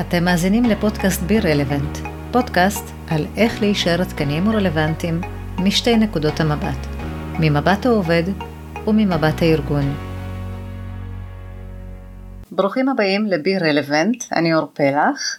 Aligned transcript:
אתם 0.00 0.24
מאזינים 0.24 0.64
לפודקאסט 0.64 1.20
בי 1.20 1.40
רלוונט, 1.40 1.98
פודקאסט 2.32 2.84
על 3.10 3.26
איך 3.36 3.60
להישאר 3.60 4.00
עדכניים 4.00 4.48
ורלוונטיים 4.48 5.20
משתי 5.58 5.96
נקודות 5.96 6.40
המבט, 6.40 6.86
ממבט 7.38 7.86
העובד 7.86 8.22
וממבט 8.86 9.42
הארגון. 9.42 9.94
ברוכים 12.52 12.88
הבאים 12.88 13.26
לבי 13.26 13.58
רלוונט, 13.58 14.24
אני 14.32 14.54
אור 14.54 14.70
פלח, 14.74 15.38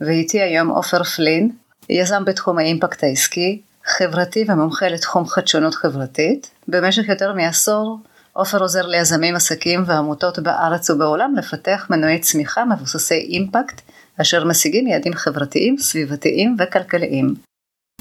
ואיתי 0.00 0.40
היום 0.40 0.68
עופר 0.68 1.02
פלין, 1.04 1.50
יזם 1.88 2.24
בתחום 2.24 2.58
האימפקט 2.58 3.04
העסקי, 3.04 3.60
חברתי 3.84 4.44
ומומחה 4.48 4.88
לתחום 4.88 5.26
חדשנות 5.26 5.74
חברתית. 5.74 6.50
במשך 6.68 7.08
יותר 7.08 7.34
מעשור 7.34 7.98
עופר 8.32 8.58
עוזר 8.62 8.86
ליזמים, 8.86 9.36
עסקים 9.36 9.82
ועמותות 9.86 10.38
בארץ 10.38 10.90
ובעולם 10.90 11.34
לפתח 11.36 11.86
מנועי 11.90 12.18
צמיחה 12.18 12.64
מבוססי 12.64 13.14
אימפקט 13.14 13.80
אשר 14.20 14.44
משיגים 14.44 14.86
יעדים 14.86 15.14
חברתיים, 15.14 15.78
סביבתיים 15.78 16.56
וכלכליים. 16.58 17.34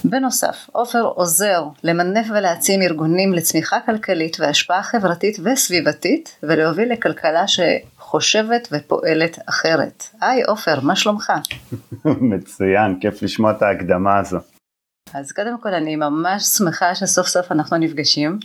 בנוסף, 0.04 0.70
עופר 0.72 1.02
עוזר 1.02 1.64
למנף 1.84 2.28
ולהעצים 2.30 2.82
ארגונים 2.82 3.34
לצמיחה 3.34 3.78
כלכלית 3.86 4.38
והשפעה 4.40 4.84
חברתית 4.84 5.38
וסביבתית 5.44 6.38
ולהוביל 6.44 6.92
לכלכלה 6.92 7.44
שחושבת 7.48 8.68
ופועלת 8.72 9.40
אחרת. 9.50 10.04
היי 10.22 10.44
עופר, 10.44 10.80
מה 10.82 10.96
שלומך? 10.96 11.34
מצוין, 12.32 13.00
כיף 13.02 13.24
לשמוע 13.24 13.52
את 13.52 13.62
ההקדמה 13.62 14.18
הזו. 14.18 14.38
אז 15.14 15.32
קודם 15.32 15.62
כל 15.62 15.74
אני 15.74 15.96
ממש 15.96 16.44
שמחה 16.44 16.96
שסוף 16.96 17.28
סוף 17.28 17.52
אנחנו 17.52 17.78
נפגשים. 17.78 18.40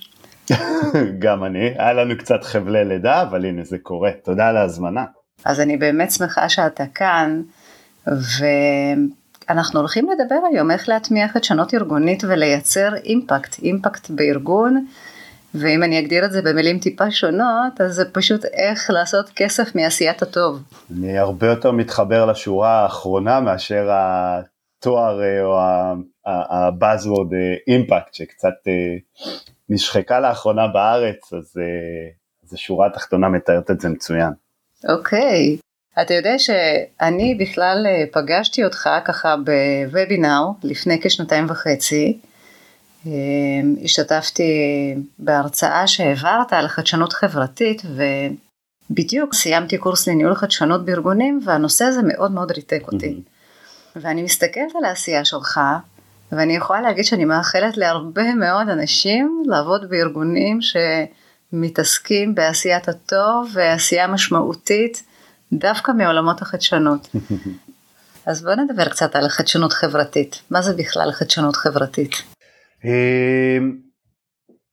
גם 1.22 1.44
אני, 1.44 1.74
היה 1.78 1.92
לנו 1.92 2.18
קצת 2.18 2.44
חבלי 2.44 2.84
לידה, 2.84 3.22
אבל 3.22 3.44
הנה 3.44 3.64
זה 3.64 3.78
קורה, 3.78 4.10
תודה 4.24 4.48
על 4.48 4.56
ההזמנה. 4.56 5.04
אז 5.44 5.60
אני 5.60 5.76
באמת 5.76 6.10
שמחה 6.10 6.48
שאתה 6.48 6.84
כאן, 6.94 7.42
ואנחנו 8.06 9.80
הולכים 9.80 10.08
לדבר 10.10 10.38
היום 10.52 10.70
איך 10.70 10.88
להטמיע 10.88 11.28
חדשנות 11.28 11.74
ארגונית 11.74 12.24
ולייצר 12.24 12.94
אימפקט, 13.04 13.58
אימפקט 13.62 14.10
בארגון, 14.10 14.86
ואם 15.54 15.82
אני 15.82 15.98
אגדיר 15.98 16.24
את 16.24 16.32
זה 16.32 16.42
במילים 16.42 16.78
טיפה 16.78 17.10
שונות, 17.10 17.80
אז 17.80 17.94
זה 17.94 18.04
פשוט 18.12 18.44
איך 18.44 18.90
לעשות 18.90 19.30
כסף 19.36 19.74
מעשיית 19.74 20.22
הטוב. 20.22 20.62
אני 20.90 21.18
הרבה 21.18 21.46
יותר 21.46 21.72
מתחבר 21.72 22.26
לשורה 22.26 22.82
האחרונה 22.82 23.40
מאשר 23.40 23.88
התואר 23.90 25.22
אה, 25.22 25.44
או 25.44 25.58
הבאזוורד 26.26 27.28
אימפקט 27.68 28.14
שקצת 28.14 28.54
אה, 28.68 28.96
נשחקה 29.68 30.20
לאחרונה 30.20 30.68
בארץ, 30.68 31.32
אז, 31.32 31.56
אז 32.44 32.54
השורה 32.54 32.86
התחתונה 32.86 33.28
מתארת 33.28 33.70
את 33.70 33.80
זה 33.80 33.88
מצוין. 33.88 34.32
אוקיי, 34.88 35.56
okay. 35.58 35.73
אתה 36.02 36.14
יודע 36.14 36.38
שאני 36.38 37.34
בכלל 37.34 37.86
אה, 37.86 38.04
פגשתי 38.12 38.64
אותך 38.64 38.88
ככה 39.04 39.34
בוובינר 39.36 40.42
לפני 40.62 41.00
כשנתיים 41.02 41.46
וחצי. 41.48 42.18
אה, 43.06 43.12
השתתפתי 43.84 44.52
בהרצאה 45.18 45.86
שהעברת 45.86 46.52
על 46.52 46.68
חדשנות 46.68 47.12
חברתית 47.12 47.82
ובדיוק 48.90 49.34
סיימתי 49.34 49.78
קורס 49.78 50.08
לניהול 50.08 50.34
חדשנות 50.34 50.84
בארגונים 50.84 51.40
והנושא 51.44 51.84
הזה 51.84 52.00
מאוד 52.02 52.32
מאוד 52.32 52.50
ריתק 52.50 52.82
אותי. 52.92 53.14
Mm-hmm. 53.16 53.98
ואני 54.02 54.22
מסתכלת 54.22 54.76
על 54.78 54.84
העשייה 54.84 55.24
שלך 55.24 55.60
ואני 56.32 56.56
יכולה 56.56 56.80
להגיד 56.80 57.04
שאני 57.04 57.24
מאחלת 57.24 57.76
להרבה 57.76 58.34
מאוד 58.34 58.68
אנשים 58.68 59.42
לעבוד 59.46 59.90
בארגונים 59.90 60.58
שמתעסקים 61.52 62.34
בעשיית 62.34 62.88
הטוב 62.88 63.50
ועשייה 63.52 64.06
משמעותית 64.06 65.02
דווקא 65.58 65.92
מעולמות 65.92 66.42
החדשנות. 66.42 67.08
אז 68.26 68.42
בוא 68.42 68.54
נדבר 68.54 68.88
קצת 68.88 69.16
על 69.16 69.28
חדשנות 69.28 69.72
חברתית. 69.72 70.42
מה 70.50 70.62
זה 70.62 70.74
בכלל 70.76 71.12
חדשנות 71.12 71.56
חברתית? 71.56 72.10
אמ, 72.84 73.76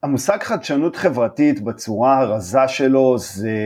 המושג 0.02 0.42
חדשנות 0.42 0.96
חברתית 0.96 1.64
בצורה 1.64 2.18
הרזה 2.20 2.68
שלו 2.68 3.18
זה 3.18 3.56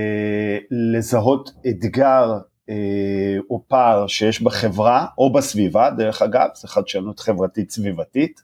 לזהות 0.70 1.50
אתגר 1.68 2.38
אה, 2.68 3.36
או 3.50 3.64
פער 3.68 4.06
שיש 4.06 4.42
בחברה 4.42 5.06
או 5.18 5.32
בסביבה, 5.32 5.90
דרך 5.90 6.22
אגב, 6.22 6.48
זה 6.54 6.68
חדשנות 6.68 7.20
חברתית 7.20 7.70
סביבתית, 7.70 8.40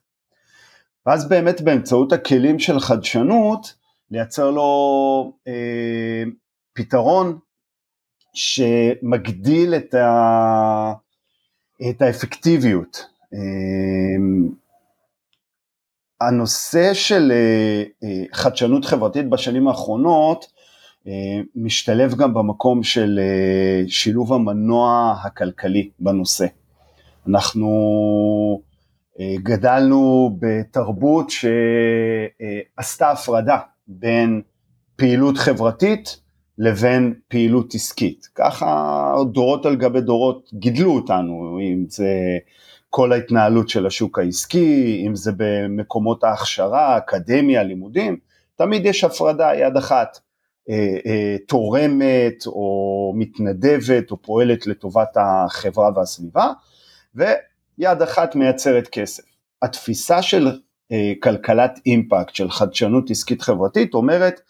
ואז 1.07 1.29
באמת 1.29 1.61
באמצעות 1.61 2.13
הכלים 2.13 2.59
של 2.59 2.81
חדשנות 2.81 3.75
לייצר 4.11 4.51
לו 4.51 5.33
אה, 5.49 6.23
פתרון 6.73 7.39
שמגדיל 8.35 9.75
את, 9.75 9.95
ה, 9.95 10.93
את 11.91 12.03
האפקטיביות. 12.03 13.07
אה, 13.35 13.39
הנושא 16.21 16.95
של 16.95 17.33
אה, 17.33 17.83
אה 18.05 18.25
חדשנות 18.33 18.85
חברתית 18.85 19.29
בשנים 19.29 19.69
האחרונות 19.69 20.47
אה, 21.07 21.41
משתלב 21.57 22.15
גם 22.15 22.35
במקום 22.35 22.83
של 22.83 23.21
שילוב 23.87 24.33
המנוע 24.33 25.17
הכלכלי 25.25 25.91
בנושא. 26.01 26.47
אנחנו 27.29 27.71
גדלנו 29.43 30.31
בתרבות 30.41 31.31
שעשתה 31.31 33.11
הפרדה 33.11 33.59
בין 33.87 34.43
פעילות 34.97 35.39
חברתית 35.39 36.22
לבין 36.63 37.15
פעילות 37.29 37.75
עסקית. 37.75 38.29
ככה 38.35 39.15
דורות 39.33 39.67
על 39.67 39.77
גבי 39.77 40.01
דורות 40.01 40.51
גידלו 40.55 40.95
אותנו, 40.95 41.59
אם 41.63 41.85
זה 41.89 42.09
כל 42.91 43.13
ההתנהלות 43.13 43.69
של 43.69 43.87
השוק 43.87 44.19
העסקי, 44.19 45.03
אם 45.07 45.17
זה 45.17 45.33
במקומות 45.37 46.25
ההכשרה, 46.25 46.97
אקדמיה, 46.97 47.63
לימודים, 47.63 48.17
תמיד 48.57 48.87
יש 48.87 49.05
הפרדה 49.05 49.55
יד 49.55 49.77
אחת. 49.77 50.19
אה, 50.71 50.97
אה, 51.07 51.37
תורמת 51.49 52.47
או 52.47 53.13
מתנדבת 53.17 54.11
או 54.11 54.23
פועלת 54.23 54.67
לטובת 54.67 55.17
החברה 55.17 55.91
והסביבה, 55.95 56.53
ויד 57.15 58.03
אחת 58.03 58.35
מייצרת 58.35 58.89
כסף. 58.89 59.23
התפיסה 59.63 60.23
של 60.23 60.61
אה, 60.93 61.13
כלכלת 61.23 61.81
אימפקט, 61.87 62.35
של 62.35 62.51
חדשנות 62.51 63.11
עסקית 63.11 63.43
חברתית, 63.43 63.95
אומרת 63.95 64.41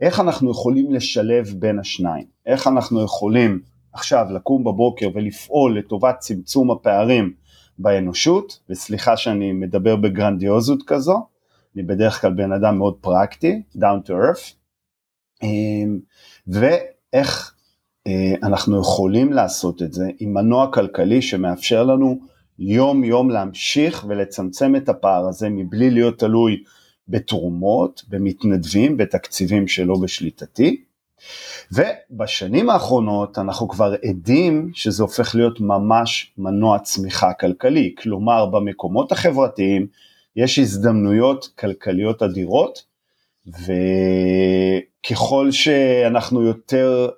איך 0.00 0.20
אנחנו 0.20 0.50
יכולים 0.50 0.92
לשלב 0.92 1.54
בין 1.58 1.78
השניים, 1.78 2.26
איך 2.46 2.66
אנחנו 2.66 3.04
יכולים 3.04 3.60
עכשיו 3.92 4.26
לקום 4.30 4.64
בבוקר 4.64 5.08
ולפעול 5.14 5.78
לטובת 5.78 6.18
צמצום 6.18 6.70
הפערים 6.70 7.32
באנושות, 7.78 8.60
וסליחה 8.70 9.16
שאני 9.16 9.52
מדבר 9.52 9.96
בגרנדיוזות 9.96 10.82
כזו, 10.86 11.26
אני 11.74 11.82
בדרך 11.82 12.20
כלל 12.20 12.32
בן 12.32 12.52
אדם 12.52 12.78
מאוד 12.78 12.94
פרקטי, 13.00 13.62
down 13.76 14.06
to 14.06 14.10
earth, 14.10 14.54
אמ, 15.42 15.98
ואיך 16.46 17.54
אה, 18.06 18.34
אנחנו 18.42 18.80
יכולים 18.80 19.32
לעשות 19.32 19.82
את 19.82 19.92
זה 19.92 20.10
עם 20.18 20.34
מנוע 20.34 20.72
כלכלי 20.72 21.22
שמאפשר 21.22 21.84
לנו 21.84 22.18
יום 22.58 23.04
יום 23.04 23.30
להמשיך 23.30 24.04
ולצמצם 24.08 24.76
את 24.76 24.88
הפער 24.88 25.28
הזה 25.28 25.48
מבלי 25.48 25.90
להיות 25.90 26.18
תלוי 26.18 26.62
בתרומות, 27.08 28.02
במתנדבים, 28.08 28.96
בתקציבים 28.96 29.68
שלא 29.68 29.96
בשליטתי. 30.02 30.82
ובשנים 31.72 32.70
האחרונות 32.70 33.38
אנחנו 33.38 33.68
כבר 33.68 33.94
עדים 34.08 34.70
שזה 34.74 35.02
הופך 35.02 35.34
להיות 35.34 35.60
ממש 35.60 36.32
מנוע 36.38 36.78
צמיחה 36.78 37.32
כלכלי, 37.32 37.94
כלומר 37.98 38.46
במקומות 38.46 39.12
החברתיים 39.12 39.86
יש 40.36 40.58
הזדמנויות 40.58 41.48
כלכליות 41.58 42.22
אדירות 42.22 42.84
וככל 45.06 45.50
שאנחנו 45.50 46.42
יותר 46.42 47.08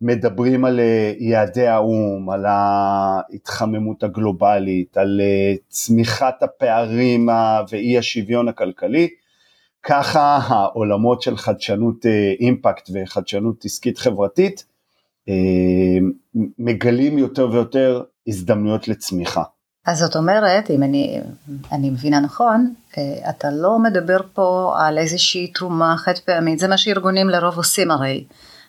מדברים 0.00 0.64
על 0.64 0.80
אה, 0.80 1.12
יעדי 1.18 1.66
האו"ם, 1.66 2.30
על 2.30 2.44
ההתחממות 2.48 4.02
הגלובלית, 4.02 4.96
על 4.96 5.20
אה, 5.24 5.54
צמיחת 5.68 6.42
הפערים 6.42 7.28
ואי 7.70 7.98
השוויון 7.98 8.48
הכלכלי, 8.48 9.08
ככה 9.88 10.38
העולמות 10.46 11.22
של 11.22 11.36
חדשנות 11.36 12.06
אה, 12.06 12.32
אימפקט 12.40 12.90
וחדשנות 12.94 13.64
עסקית 13.64 13.98
חברתית 13.98 14.64
מגלים 16.58 17.18
יותר 17.18 17.50
ויותר 17.50 18.02
הזדמנויות 18.26 18.88
לצמיחה. 18.88 19.42
אז 19.86 19.98
זאת 19.98 20.16
אומרת, 20.16 20.70
אם 20.70 20.82
אני, 20.82 21.20
אני 21.72 21.90
מבינה 21.90 22.20
נכון, 22.20 22.72
אה, 22.98 23.30
אתה 23.30 23.50
לא 23.50 23.78
מדבר 23.78 24.18
פה 24.32 24.74
על 24.78 24.98
איזושהי 24.98 25.52
תרומה 25.52 25.94
חד 25.98 26.18
פעמית, 26.24 26.58
זה 26.58 26.68
מה 26.68 26.78
שארגונים 26.78 27.28
לרוב 27.28 27.56
עושים 27.56 27.90
הרי. 27.90 28.24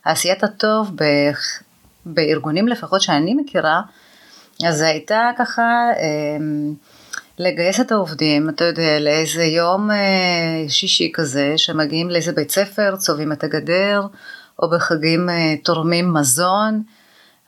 עשיית 0.06 0.44
הטוב 0.44 0.92
ב, 0.96 1.04
בארגונים 2.06 2.68
לפחות 2.68 3.02
שאני 3.02 3.34
מכירה, 3.34 3.82
אז 4.68 4.78
זה 4.78 4.88
הייתה 4.88 5.30
ככה 5.38 5.64
אמ, 6.00 6.74
לגייס 7.40 7.80
את 7.80 7.92
העובדים, 7.92 8.50
אתה 8.50 8.64
יודע, 8.64 9.00
לאיזה 9.00 9.44
יום 9.44 9.92
אה, 9.92 10.70
שישי 10.70 11.12
כזה, 11.14 11.54
שמגיעים 11.58 12.10
לאיזה 12.10 12.32
בית 12.32 12.52
ספר, 12.52 12.96
צובעים 12.96 13.32
את 13.32 13.44
הגדר, 13.44 14.02
או 14.60 14.70
בחגים 14.70 15.30
אה, 15.30 15.56
תורמים 15.64 16.14
מזון. 16.14 16.84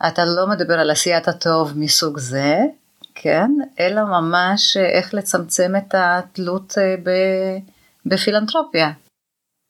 אתה 0.08 0.26
לא 0.26 0.48
מדבר 0.48 0.80
על 0.80 0.92
עשיית 0.92 1.28
הטוב 1.28 1.74
מסוג 1.76 2.20
זה, 2.20 2.58
כן, 3.16 3.52
אלא 3.80 4.04
ממש 4.04 4.78
איך 4.78 5.14
לצמצם 5.14 5.74
את 5.78 5.96
התלות 5.98 6.78
ב, 7.04 7.10
בפילנטרופיה. 8.06 8.92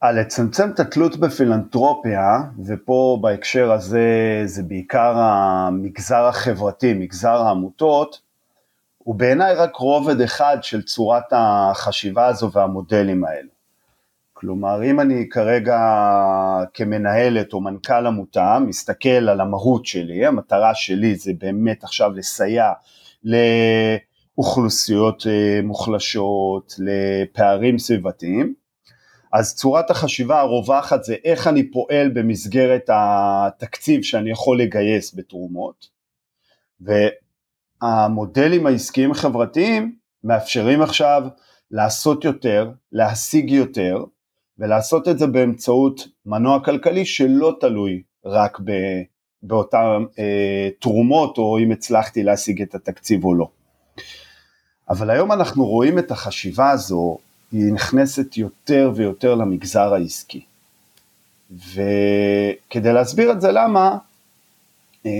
לצמצם 0.03 0.69
את 0.73 0.79
התלות 0.79 1.17
בפילנטרופיה, 1.17 2.37
ופה 2.65 3.19
בהקשר 3.21 3.71
הזה 3.71 4.41
זה 4.45 4.63
בעיקר 4.63 5.13
המגזר 5.17 6.25
החברתי, 6.25 6.93
מגזר 6.93 7.35
העמותות, 7.41 8.28
הוא 9.09 9.15
בעיניי 9.15 9.55
רק 9.55 9.75
רובד 9.75 10.21
אחד 10.21 10.57
של 10.61 10.81
צורת 10.81 11.23
החשיבה 11.31 12.27
הזו 12.27 12.51
והמודלים 12.51 13.23
האלו. 13.23 13.49
כלומר, 14.33 14.83
אם 14.83 14.99
אני 14.99 15.29
כרגע 15.29 15.79
כמנהלת 16.73 17.53
או 17.53 17.61
מנכ"ל 17.61 18.07
עמותה 18.07 18.57
מסתכל 18.67 19.09
על 19.09 19.41
המהות 19.41 19.85
שלי, 19.85 20.25
המטרה 20.25 20.75
שלי 20.75 21.15
זה 21.15 21.31
באמת 21.37 21.83
עכשיו 21.83 22.11
לסייע 22.11 22.71
לאוכלוסיות 24.37 25.27
אה, 25.27 25.59
מוחלשות, 25.63 26.75
לפערים 26.79 27.79
סביבתיים, 27.79 28.53
אז 29.33 29.55
צורת 29.55 29.89
החשיבה 29.89 30.39
הרווחת 30.39 31.03
זה 31.03 31.15
איך 31.23 31.47
אני 31.47 31.71
פועל 31.71 32.09
במסגרת 32.09 32.89
התקציב 32.93 34.03
שאני 34.03 34.31
יכול 34.31 34.61
לגייס 34.61 35.15
בתרומות, 35.15 35.87
והמודלים 37.81 38.67
העסקיים 38.67 39.11
החברתיים 39.11 39.95
מאפשרים 40.23 40.81
עכשיו 40.81 41.23
לעשות 41.71 42.25
יותר, 42.25 42.71
להשיג 42.91 43.49
יותר, 43.49 44.03
ולעשות 44.59 45.07
את 45.07 45.19
זה 45.19 45.27
באמצעות 45.27 46.07
מנוע 46.25 46.63
כלכלי 46.63 47.05
שלא 47.05 47.57
תלוי 47.59 48.01
רק 48.25 48.59
ב, 48.63 48.71
באותן 49.43 50.03
אה, 50.19 50.69
תרומות, 50.79 51.37
או 51.37 51.59
אם 51.59 51.71
הצלחתי 51.71 52.23
להשיג 52.23 52.61
את 52.61 52.75
התקציב 52.75 53.25
או 53.25 53.35
לא. 53.35 53.47
אבל 54.89 55.09
היום 55.09 55.31
אנחנו 55.31 55.65
רואים 55.65 55.99
את 55.99 56.11
החשיבה 56.11 56.69
הזו 56.69 57.17
היא 57.51 57.73
נכנסת 57.73 58.37
יותר 58.37 58.91
ויותר 58.95 59.35
למגזר 59.35 59.93
העסקי. 59.93 60.41
וכדי 61.51 62.93
להסביר 62.93 63.31
את 63.31 63.41
זה 63.41 63.51
למה, 63.51 63.97
אה, 65.05 65.11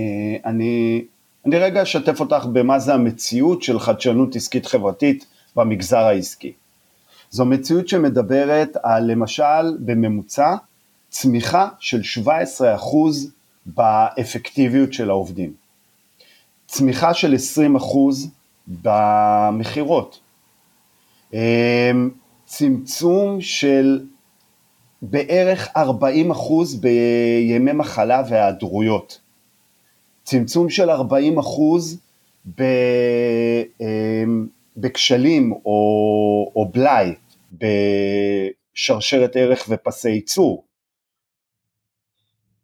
אני, 0.44 1.04
אני 1.46 1.58
רגע 1.58 1.82
אשתף 1.82 2.20
אותך 2.20 2.46
במה 2.52 2.78
זה 2.78 2.94
המציאות 2.94 3.62
של 3.62 3.78
חדשנות 3.78 4.36
עסקית 4.36 4.66
חברתית 4.66 5.26
במגזר 5.56 5.98
העסקי. 5.98 6.52
זו 7.30 7.44
מציאות 7.44 7.88
שמדברת 7.88 8.76
על 8.82 9.10
למשל 9.10 9.76
בממוצע 9.78 10.54
צמיחה 11.10 11.68
של 11.78 12.00
17% 12.24 12.26
באפקטיביות 13.66 14.92
של 14.92 15.10
העובדים, 15.10 15.52
צמיחה 16.66 17.14
של 17.14 17.34
20% 17.34 18.28
במכירות, 18.82 20.20
אה, 21.34 21.90
צמצום 22.44 23.40
של 23.40 24.00
בערך 25.02 25.68
40 25.76 26.30
אחוז 26.30 26.80
בימי 26.80 27.72
מחלה 27.72 28.22
והיעדרויות, 28.28 29.20
צמצום 30.30 30.70
של 30.70 30.90
40 30.90 31.38
אחוז 31.38 32.00
אמ, 32.58 32.62
בכשלים 34.76 35.52
או, 35.52 36.52
או 36.56 36.70
בלאי 36.72 37.14
בשרשרת 37.52 39.36
ערך 39.36 39.66
ופסי 39.68 40.10
ייצור. 40.10 40.64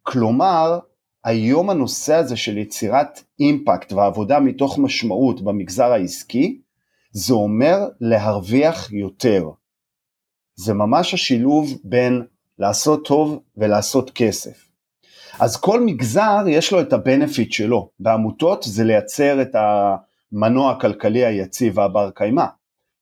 כלומר, 0.03 0.79
היום 1.23 1.69
הנושא 1.69 2.15
הזה 2.15 2.37
של 2.37 2.57
יצירת 2.57 3.23
אימפקט 3.39 3.93
ועבודה 3.93 4.39
מתוך 4.39 4.79
משמעות 4.79 5.41
במגזר 5.41 5.91
העסקי, 5.91 6.61
זה 7.11 7.33
אומר 7.33 7.77
להרוויח 8.01 8.91
יותר. 8.91 9.49
זה 10.55 10.73
ממש 10.73 11.13
השילוב 11.13 11.77
בין 11.83 12.21
לעשות 12.59 13.05
טוב 13.05 13.39
ולעשות 13.57 14.11
כסף. 14.15 14.66
אז 15.39 15.57
כל 15.57 15.81
מגזר 15.81 16.43
יש 16.47 16.73
לו 16.73 16.81
את 16.81 16.93
הבנפיט 16.93 17.51
שלו, 17.51 17.89
בעמותות 17.99 18.63
זה 18.63 18.83
לייצר 18.83 19.41
את 19.41 19.55
המנוע 19.55 20.71
הכלכלי 20.71 21.25
היציב 21.25 21.77
והבר 21.77 22.09
קיימא, 22.15 22.45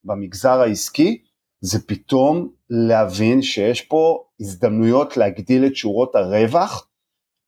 במגזר 0.04 0.62
העסקי 0.62 1.22
זה 1.62 1.80
פתאום 1.88 2.50
להבין 2.70 3.42
שיש 3.42 3.82
פה 3.82 4.24
הזדמנויות 4.40 5.18
להגדיל 5.18 5.66
את 5.66 5.76
שורות 5.76 6.16
הרווח 6.16 6.88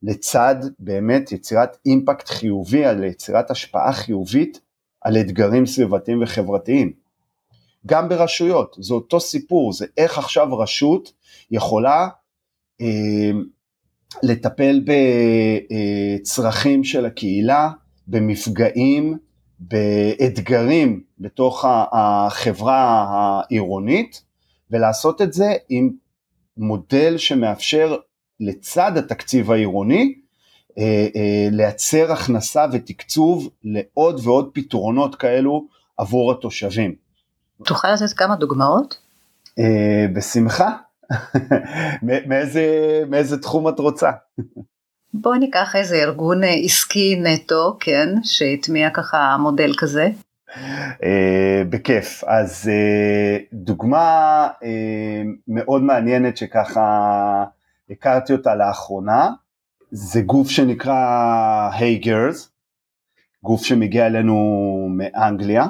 לצד 0.03 0.55
באמת 0.79 1.31
יצירת 1.31 1.77
אימפקט 1.85 2.27
חיובי, 2.27 2.85
על 2.85 3.03
יצירת 3.03 3.51
השפעה 3.51 3.93
חיובית 3.93 4.61
על 5.01 5.17
אתגרים 5.17 5.65
סביבתיים 5.65 6.23
וחברתיים. 6.23 6.93
גם 7.85 8.09
ברשויות, 8.09 8.75
זה 8.79 8.93
אותו 8.93 9.19
סיפור, 9.19 9.73
זה 9.73 9.85
איך 9.97 10.17
עכשיו 10.17 10.57
רשות 10.57 11.13
יכולה 11.51 12.07
אה, 12.81 13.31
לטפל 14.23 14.81
בצרכים 16.21 16.83
של 16.83 17.05
הקהילה, 17.05 17.69
במפגעים, 18.07 19.17
באתגרים 19.59 21.01
בתוך 21.19 21.65
החברה 21.91 23.05
העירונית, 23.09 24.21
ולעשות 24.71 25.21
את 25.21 25.33
זה 25.33 25.53
עם 25.69 25.89
מודל 26.57 27.17
שמאפשר 27.17 27.95
לצד 28.39 28.97
התקציב 28.97 29.51
העירוני, 29.51 30.15
אה, 30.77 31.07
אה, 31.15 31.47
לייצר 31.51 32.11
הכנסה 32.11 32.65
ותקצוב 32.71 33.49
לעוד 33.63 34.19
ועוד 34.23 34.49
פתרונות 34.53 35.15
כאלו 35.15 35.67
עבור 35.97 36.31
התושבים. 36.31 36.95
תוכל 37.65 37.87
לתת 37.93 38.13
כמה 38.17 38.35
דוגמאות? 38.35 38.97
אה, 39.59 40.05
בשמחה. 40.13 40.75
מאיזה, 42.27 42.63
מאיזה 43.09 43.41
תחום 43.41 43.67
את 43.67 43.79
רוצה? 43.79 44.11
בואי 45.13 45.39
ניקח 45.39 45.75
איזה 45.75 45.95
ארגון 45.95 46.43
אה, 46.43 46.53
עסקי 46.53 47.15
נטו, 47.15 47.77
כן, 47.79 48.09
שהטמיע 48.23 48.89
ככה 48.89 49.37
מודל 49.39 49.73
כזה. 49.77 50.09
אה, 51.03 51.61
בכיף. 51.69 52.23
אז 52.23 52.71
דוגמה 53.53 54.47
מאוד 55.47 55.81
מעניינת 55.81 56.37
שככה 56.37 57.45
הכרתי 57.89 58.33
אותה 58.33 58.55
לאחרונה, 58.55 59.29
זה 59.91 60.21
גוף 60.21 60.49
שנקרא 60.49 61.69
היי 61.73 62.01
hey 62.03 62.07
גוף 63.43 63.65
שמגיע 63.65 64.07
אלינו 64.07 64.37
מאנגליה. 64.89 65.65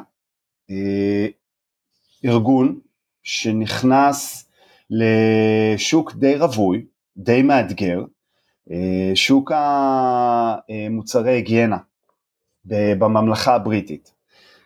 ארגון 2.26 2.80
שנכנס 3.24 4.47
לשוק 4.90 6.14
די 6.16 6.36
רווי, 6.36 6.86
די 7.18 7.42
מאתגר, 7.42 8.04
אה, 8.72 9.12
שוק 9.16 9.52
המוצרי 9.56 11.32
היגיינה 11.32 11.78
בממלכה 12.66 13.56
הבריטית. 13.56 14.14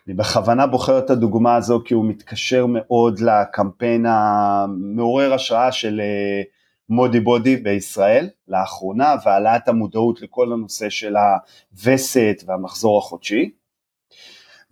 אני 0.06 0.14
בכוונה 0.14 0.66
בוחר 0.66 0.98
את 0.98 1.10
הדוגמה 1.10 1.56
הזו 1.56 1.82
כי 1.84 1.94
הוא 1.94 2.04
מתקשר 2.04 2.66
מאוד 2.68 3.20
לקמפיין 3.20 4.06
המעורר 4.08 5.34
השראה 5.34 5.72
של 5.72 6.00
אה, 6.00 6.42
מודי 6.88 7.20
בודי 7.20 7.56
בישראל 7.56 8.28
לאחרונה 8.48 9.14
והעלאת 9.24 9.68
המודעות 9.68 10.22
לכל 10.22 10.52
הנושא 10.52 10.90
של 10.90 11.14
הווסת 11.16 12.42
והמחזור 12.46 12.98
החודשי. 12.98 13.50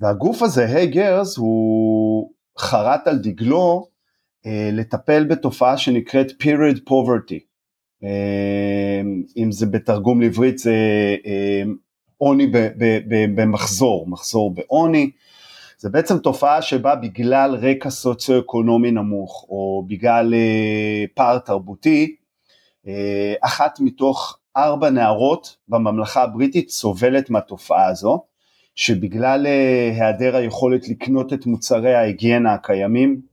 והגוף 0.01 0.43
הזה, 0.43 0.67
היי 0.67 0.89
hey 0.89 0.91
גרס, 0.91 1.37
הוא 1.37 2.31
חרט 2.59 3.07
על 3.07 3.19
דגלו 3.19 3.87
לטפל 4.47 5.25
בתופעה 5.25 5.79
שנקראת 5.79 6.31
period 6.43 6.79
poverty. 6.91 7.39
אה, 8.05 9.01
אם 9.37 9.53
זה 9.53 9.67
בתרגום 9.67 10.21
לעברית 10.21 10.59
זה 10.59 10.75
אה, 11.27 11.63
עוני 12.19 12.53
במחזור, 13.35 14.09
מחזור 14.09 14.55
בעוני. 14.55 15.11
זה 15.79 15.91
בעצם 15.91 16.19
תופעה 16.19 16.63
שבה 16.63 16.95
בגלל 16.95 17.55
רקע 17.55 17.91
סוציו-אקונומי 17.91 18.91
נמוך 18.91 19.47
או 19.49 19.85
בגלל 19.89 20.35
אה, 20.35 21.05
פער 21.15 21.39
תרבותי, 21.39 22.17
אה, 22.87 23.35
אחת 23.41 23.81
מתוך 23.81 24.39
ארבע 24.57 24.91
נערות 24.91 25.57
בממלכה 25.69 26.23
הבריטית 26.23 26.71
סובלת 26.71 27.31
מהתופעה 27.31 27.87
הזו. 27.87 28.25
שבגלל 28.75 29.47
אה, 29.47 29.91
היעדר 29.95 30.37
היכולת 30.37 30.89
לקנות 30.89 31.33
את 31.33 31.47
מוצרי 31.47 31.95
ההיגיינה 31.95 32.55
הקיימים, 32.55 33.11
אה, 33.11 33.30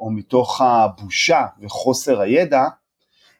או 0.00 0.10
מתוך 0.10 0.60
הבושה 0.60 1.46
וחוסר 1.62 2.20
הידע, 2.20 2.64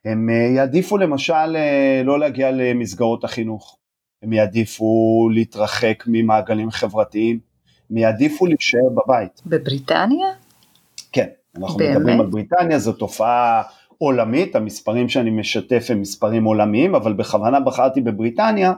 הם 0.04 0.30
אה, 0.30 0.34
יעדיפו 0.34 0.98
למשל 0.98 1.56
לא 2.04 2.20
להגיע 2.20 2.50
למסגרות 2.50 3.24
החינוך, 3.24 3.78
הם 4.22 4.32
יעדיפו 4.32 5.28
להתרחק 5.32 6.04
ממעגלים 6.06 6.70
חברתיים, 6.70 7.38
הם 7.90 7.96
יעדיפו 7.96 8.46
להישאר 8.46 8.88
בבית. 8.94 9.42
בבריטניה? 9.46 10.28
כן, 11.12 11.28
אנחנו 11.56 11.76
באמת? 11.76 11.96
מדברים 11.96 12.20
על 12.20 12.26
בריטניה, 12.26 12.78
זו 12.78 12.92
תופעה 12.92 13.62
עולמית, 13.98 14.56
המספרים 14.56 15.08
שאני 15.08 15.30
משתף 15.30 15.86
הם 15.88 16.00
מספרים 16.00 16.44
עולמיים, 16.44 16.94
אבל 16.94 17.12
בכוונה 17.12 17.60
בחרתי 17.60 18.00
בבריטניה, 18.00 18.72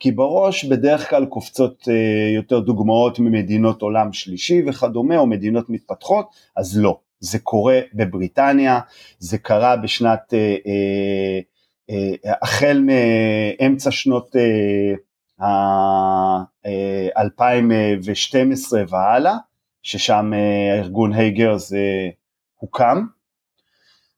כי 0.00 0.12
בראש 0.12 0.64
בדרך 0.64 1.10
כלל 1.10 1.26
קופצות 1.26 1.88
אה, 1.88 2.34
יותר 2.34 2.60
דוגמאות 2.60 3.18
ממדינות 3.18 3.82
עולם 3.82 4.12
שלישי 4.12 4.62
וכדומה, 4.66 5.18
או 5.18 5.26
מדינות 5.26 5.70
מתפתחות, 5.70 6.26
אז 6.56 6.78
לא, 6.78 6.98
זה 7.20 7.38
קורה 7.38 7.80
בבריטניה, 7.94 8.80
זה 9.18 9.38
קרה 9.38 9.76
בשנת, 9.76 10.34
אה, 10.34 10.56
אה, 11.90 12.32
החל 12.42 12.84
מאמצע 12.86 13.90
שנות 13.90 14.36
אה, 14.36 14.94
2012 17.18 18.80
אה, 18.80 18.84
והלאה, 18.88 19.36
ששם 19.82 20.32
הארגון 20.72 21.12
הייגרס 21.12 21.72
הוקם, 22.56 23.06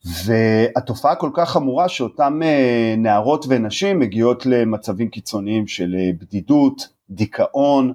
והתופעה 0.06 1.16
כל 1.16 1.30
כך 1.34 1.50
חמורה 1.50 1.88
שאותן 1.88 2.42
אה, 2.42 2.94
נערות 2.98 3.44
ונשים 3.48 3.98
מגיעות 3.98 4.46
למצבים 4.46 5.08
קיצוניים 5.08 5.66
של 5.66 5.94
אה, 5.98 6.10
בדידות, 6.20 6.88
דיכאון, 7.10 7.92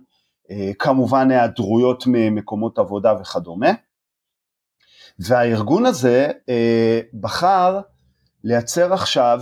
אה, 0.52 0.72
כמובן 0.80 1.32
היעדרויות 1.32 2.04
ממקומות 2.08 2.80
עבודה 2.80 3.14
וכדומה. 3.22 3.72
והארגון 5.20 5.86
הזה 5.86 6.32
בחר 7.14 7.80
לייצר 8.44 8.94
עכשיו 8.94 9.42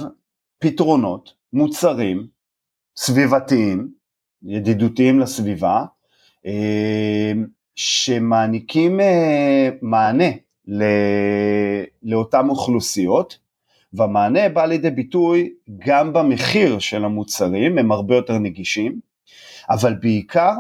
פתרונות, 0.59 1.33
מוצרים 1.53 2.27
סביבתיים, 2.97 3.91
ידידותיים 4.43 5.19
לסביבה, 5.19 5.85
שמעניקים 7.75 8.99
מענה 9.81 10.29
לאותן 12.03 12.49
אוכלוסיות, 12.49 13.39
והמענה 13.93 14.49
בא 14.49 14.65
לידי 14.65 14.89
ביטוי 14.89 15.53
גם 15.77 16.13
במחיר 16.13 16.79
של 16.79 17.05
המוצרים, 17.05 17.77
הם 17.77 17.91
הרבה 17.91 18.15
יותר 18.15 18.38
נגישים, 18.38 18.99
אבל 19.69 19.93
בעיקר 19.93 20.53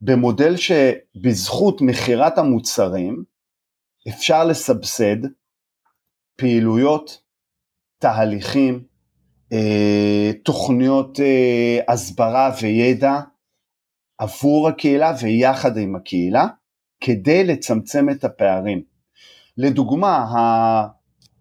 במודל 0.00 0.54
שבזכות 0.56 1.80
מכירת 1.80 2.38
המוצרים 2.38 3.24
אפשר 4.08 4.44
לסבסד 4.44 5.16
פעילויות, 6.36 7.22
תהליכים, 7.98 8.84
אה, 9.52 10.30
תוכניות 10.44 11.20
אה, 11.20 11.78
הסברה 11.88 12.54
וידע 12.62 13.20
עבור 14.18 14.68
הקהילה 14.68 15.12
ויחד 15.22 15.76
עם 15.76 15.96
הקהילה, 15.96 16.46
כדי 17.00 17.44
לצמצם 17.44 18.10
את 18.10 18.24
הפערים. 18.24 18.93
לדוגמה, 19.58 20.26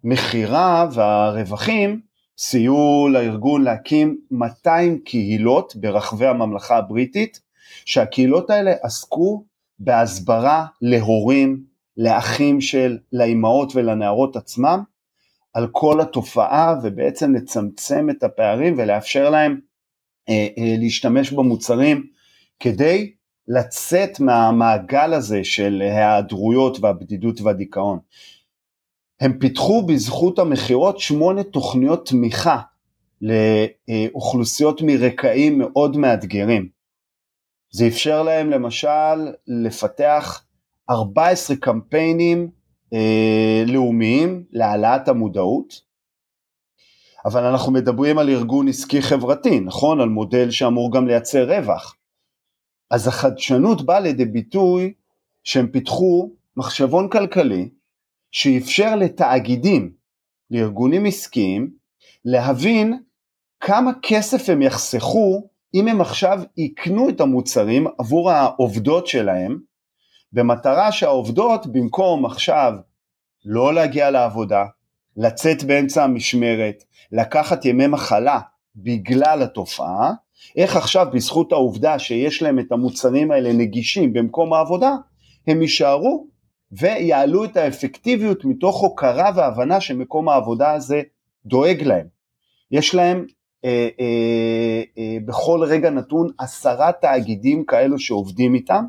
המכירה 0.04 0.88
והרווחים 0.94 2.02
סייעו 2.38 3.10
לארגון 3.12 3.64
להקים 3.64 4.18
200 4.32 5.00
קהילות 5.00 5.76
ברחבי 5.76 6.28
הממלכה 6.28 6.78
הבריטית, 6.78 7.42
שהקהילות 7.86 8.50
האלה 8.50 8.74
עסקו 8.82 9.46
בהסברה 9.80 10.66
להורים, 10.82 11.64
לאחים 11.98 12.62
של, 12.62 12.98
לאימהות 13.12 13.76
ולנערות 13.76 14.36
עצמם, 14.36 14.84
על 15.54 15.68
כל 15.72 16.02
התופעה 16.02 16.76
ובעצם 16.84 17.36
לצמצם 17.36 18.10
את 18.10 18.24
הפערים 18.24 18.76
ולאפשר 18.78 19.30
להם 19.30 19.60
אה, 20.30 20.48
אה, 20.58 20.76
להשתמש 20.80 21.32
במוצרים 21.32 22.08
כדי 22.60 23.14
לצאת 23.48 24.20
מהמעגל 24.20 25.14
הזה 25.14 25.44
של 25.44 25.82
ההיעדרויות 25.82 26.78
והבדידות 26.82 27.42
והדיכאון. 27.42 28.00
הם 29.20 29.40
פיתחו 29.40 29.86
בזכות 29.86 30.40
המכירות 30.40 31.00
שמונה 31.00 31.44
תוכניות 31.44 32.08
תמיכה 32.08 32.62
לאוכלוסיות 33.22 34.82
מרקעים 34.82 35.60
מאוד 35.60 35.98
מאתגרים. 35.98 36.70
זה 37.72 37.88
אפשר 37.88 38.24
להם 38.24 38.50
למשל 38.50 39.32
לפתח 39.48 40.46
14 40.90 41.56
קמפיינים 41.56 42.50
אה, 42.94 43.64
לאומיים 43.68 44.44
להעלאת 44.52 45.08
המודעות, 45.08 45.82
אבל 47.26 47.44
אנחנו 47.44 47.72
מדברים 47.72 48.18
על 48.18 48.30
ארגון 48.30 48.68
עסקי 48.68 49.02
חברתי, 49.02 49.60
נכון? 49.60 50.02
על 50.02 50.10
מודל 50.10 50.52
שאמור 50.52 50.92
גם 50.94 51.08
לייצר 51.08 51.52
רווח. 51.52 51.96
אז 52.94 53.08
החדשנות 53.08 53.86
באה 53.86 54.00
לידי 54.00 54.26
ביטוי 54.26 54.94
שהם 55.44 55.68
פיתחו 55.68 56.32
מחשבון 56.58 57.10
כלכלי 57.10 57.70
שאפשר 58.32 58.96
לתאגידים, 58.96 59.94
לארגונים 60.52 61.06
עסקיים, 61.06 61.72
להבין 62.26 63.00
כמה 63.60 63.92
כסף 64.02 64.50
הם 64.50 64.62
יחסכו 64.62 65.48
אם 65.74 65.88
הם 65.88 66.02
עכשיו 66.02 66.42
יקנו 66.58 67.10
את 67.10 67.22
המוצרים 67.22 67.88
עבור 68.00 68.32
העובדות 68.32 69.08
שלהם, 69.08 69.60
במטרה 70.34 70.92
שהעובדות 70.92 71.68
במקום 71.68 72.26
עכשיו 72.26 72.74
לא 73.46 73.74
להגיע 73.74 74.12
לעבודה, 74.12 74.66
לצאת 75.18 75.64
באמצע 75.64 76.04
המשמרת, 76.04 76.84
לקחת 77.12 77.66
ימי 77.66 77.88
מחלה 77.88 78.40
בגלל 78.76 79.42
התופעה, 79.44 80.12
איך 80.56 80.76
עכשיו 80.76 81.08
בזכות 81.14 81.52
העובדה 81.52 82.00
שיש 82.00 82.42
להם 82.42 82.60
את 82.60 82.72
המוצרים 82.72 83.32
האלה 83.32 83.54
נגישים 83.54 84.14
במקום 84.14 84.54
העבודה, 84.54 84.96
הם 85.48 85.62
יישארו 85.62 86.28
ויעלו 86.72 87.46
את 87.46 87.58
האפקטיביות 87.58 88.46
מתוך 88.46 88.82
הוקרה 88.82 89.32
והבנה 89.36 89.82
שמקום 89.82 90.30
העבודה 90.30 90.72
הזה 90.72 91.02
דואג 91.46 91.84
להם. 91.84 92.08
יש 92.72 92.96
להם 92.96 93.26
אה, 93.66 93.90
אה, 94.00 94.82
אה, 94.98 95.18
בכל 95.26 95.64
רגע 95.68 95.90
נתון 95.90 96.30
עשרה 96.38 96.92
תאגידים 96.92 97.66
כאלו 97.66 98.00
שעובדים 98.00 98.56
איתם, 98.56 98.86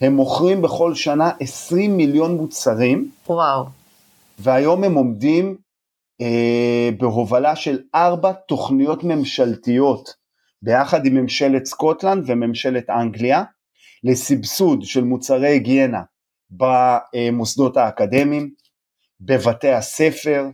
הם 0.00 0.16
מוכרים 0.16 0.62
בכל 0.62 0.94
שנה 0.94 1.30
20 1.40 1.96
מיליון 1.96 2.36
מוצרים. 2.36 3.10
וואו. 3.28 3.66
והיום 4.38 4.84
הם 4.84 4.94
עומדים 4.94 5.56
בהובלה 6.98 7.56
של 7.56 7.78
ארבע 7.94 8.32
תוכניות 8.32 9.04
ממשלתיות 9.04 10.14
ביחד 10.62 11.06
עם 11.06 11.14
ממשלת 11.14 11.64
סקוטלנד 11.64 12.24
וממשלת 12.26 12.90
אנגליה 12.90 13.44
לסבסוד 14.04 14.82
של 14.82 15.04
מוצרי 15.04 15.48
היגיינה 15.48 16.02
במוסדות 16.50 17.76
האקדמיים, 17.76 18.50
בבתי 19.20 19.70
הספר, 19.70 20.46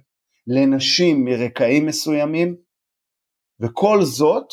לנשים 0.46 1.24
מרקעים 1.24 1.86
מסוימים, 1.86 2.56
וכל 3.60 4.02
זאת 4.02 4.46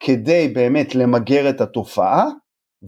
כדי 0.00 0.48
באמת 0.48 0.94
למגר 0.94 1.50
את 1.50 1.60
התופעה, 1.60 2.24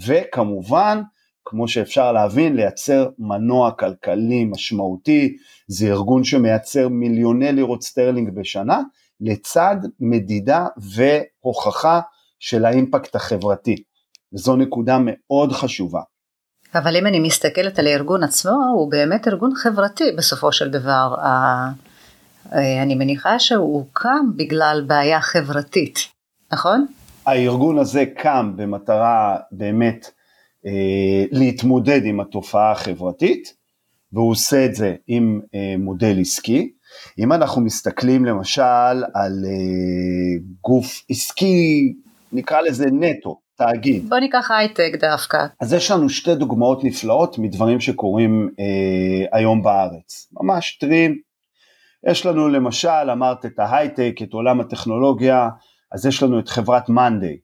וכמובן, 0.07 1.03
כמו 1.51 1.69
שאפשר 1.69 2.13
להבין, 2.13 2.57
לייצר 2.57 3.09
מנוע 3.19 3.71
כלכלי 3.71 4.45
משמעותי, 4.45 5.37
זה 5.69 5.87
ארגון 5.87 6.25
שמייצר 6.25 6.89
מיליוני 6.89 7.53
לירות 7.53 7.83
סטרלינג 7.83 8.31
בשנה, 8.35 8.81
לצד 9.21 9.77
מדידה 10.01 10.67
והוכחה 10.77 12.01
של 12.39 12.65
האימפקט 12.65 13.17
החברתי. 13.17 13.77
וזו 14.33 14.57
נקודה 14.57 14.99
מאוד 15.01 15.53
חשובה. 15.53 16.01
אבל 16.75 16.97
אם 16.97 17.07
אני 17.07 17.21
מסתכלת 17.21 17.79
על 17.79 17.87
הארגון 17.87 18.23
עצמו, 18.23 18.53
הוא 18.75 18.91
באמת 18.91 19.29
ארגון 19.29 19.51
חברתי 19.55 20.13
בסופו 20.19 20.53
של 20.53 20.71
דבר. 20.71 21.15
אני 22.53 22.95
מניחה 22.95 23.39
שהוא 23.39 23.87
קם 23.93 24.27
בגלל 24.37 24.85
בעיה 24.87 25.21
חברתית, 25.21 25.99
נכון? 26.53 26.87
הארגון 27.27 27.79
הזה 27.79 28.05
קם 28.19 28.53
במטרה 28.57 29.37
באמת 29.53 30.07
אה, 30.07 30.18
להתמודד 31.33 32.05
עם 32.05 32.21
התופעה 32.21 32.73
החברתית, 32.73 33.59
והוא 34.13 34.31
עושה 34.31 34.65
את 34.65 34.75
זה 34.75 34.95
עם 35.07 35.41
אה, 35.55 35.75
מודל 35.79 36.21
עסקי. 36.21 36.73
אם 37.19 37.33
אנחנו 37.33 37.63
מסתכלים 37.63 38.25
למשל 38.25 38.63
על 39.15 39.45
אה, 39.47 40.45
גוף 40.61 41.05
עסקי, 41.11 41.95
נקרא 42.33 42.61
לזה 42.61 42.87
נטו, 42.93 43.41
תאגיד. 43.57 44.09
בוא 44.09 44.19
ניקח 44.19 44.51
הייטק 44.51 44.93
דווקא. 45.01 45.47
אז 45.61 45.73
יש 45.73 45.91
לנו 45.91 46.09
שתי 46.09 46.35
דוגמאות 46.35 46.85
נפלאות 46.85 47.39
מדברים 47.39 47.81
שקורים 47.81 48.49
אה, 48.61 49.39
היום 49.39 49.63
בארץ, 49.63 50.29
ממש 50.33 50.79
טרים. 50.81 51.19
יש 52.11 52.27
לנו 52.27 52.49
למשל, 52.49 53.11
אמרת 53.13 53.47
את 53.47 53.59
ההייטק, 53.59 54.15
את 54.23 54.33
עולם 54.33 54.61
הטכנולוגיה, 54.61 55.49
אז 55.93 56.07
יש 56.07 56.23
לנו 56.23 56.39
את 56.39 56.49
חברת 56.49 56.89
מאנדיי. 56.89 57.37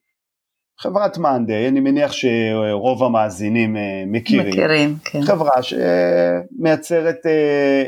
חברת 0.78 1.19
מאנדיי, 1.19 1.69
אני 1.69 1.81
מניח 1.81 2.12
שרוב 2.12 3.02
המאזינים 3.02 3.76
אה, 3.76 4.04
מכירים. 4.07 4.49
מכירים, 4.49 4.97
כן. 5.04 5.23
חברה 5.23 5.62
שמייצרת 5.62 7.26
אה, 7.26 7.31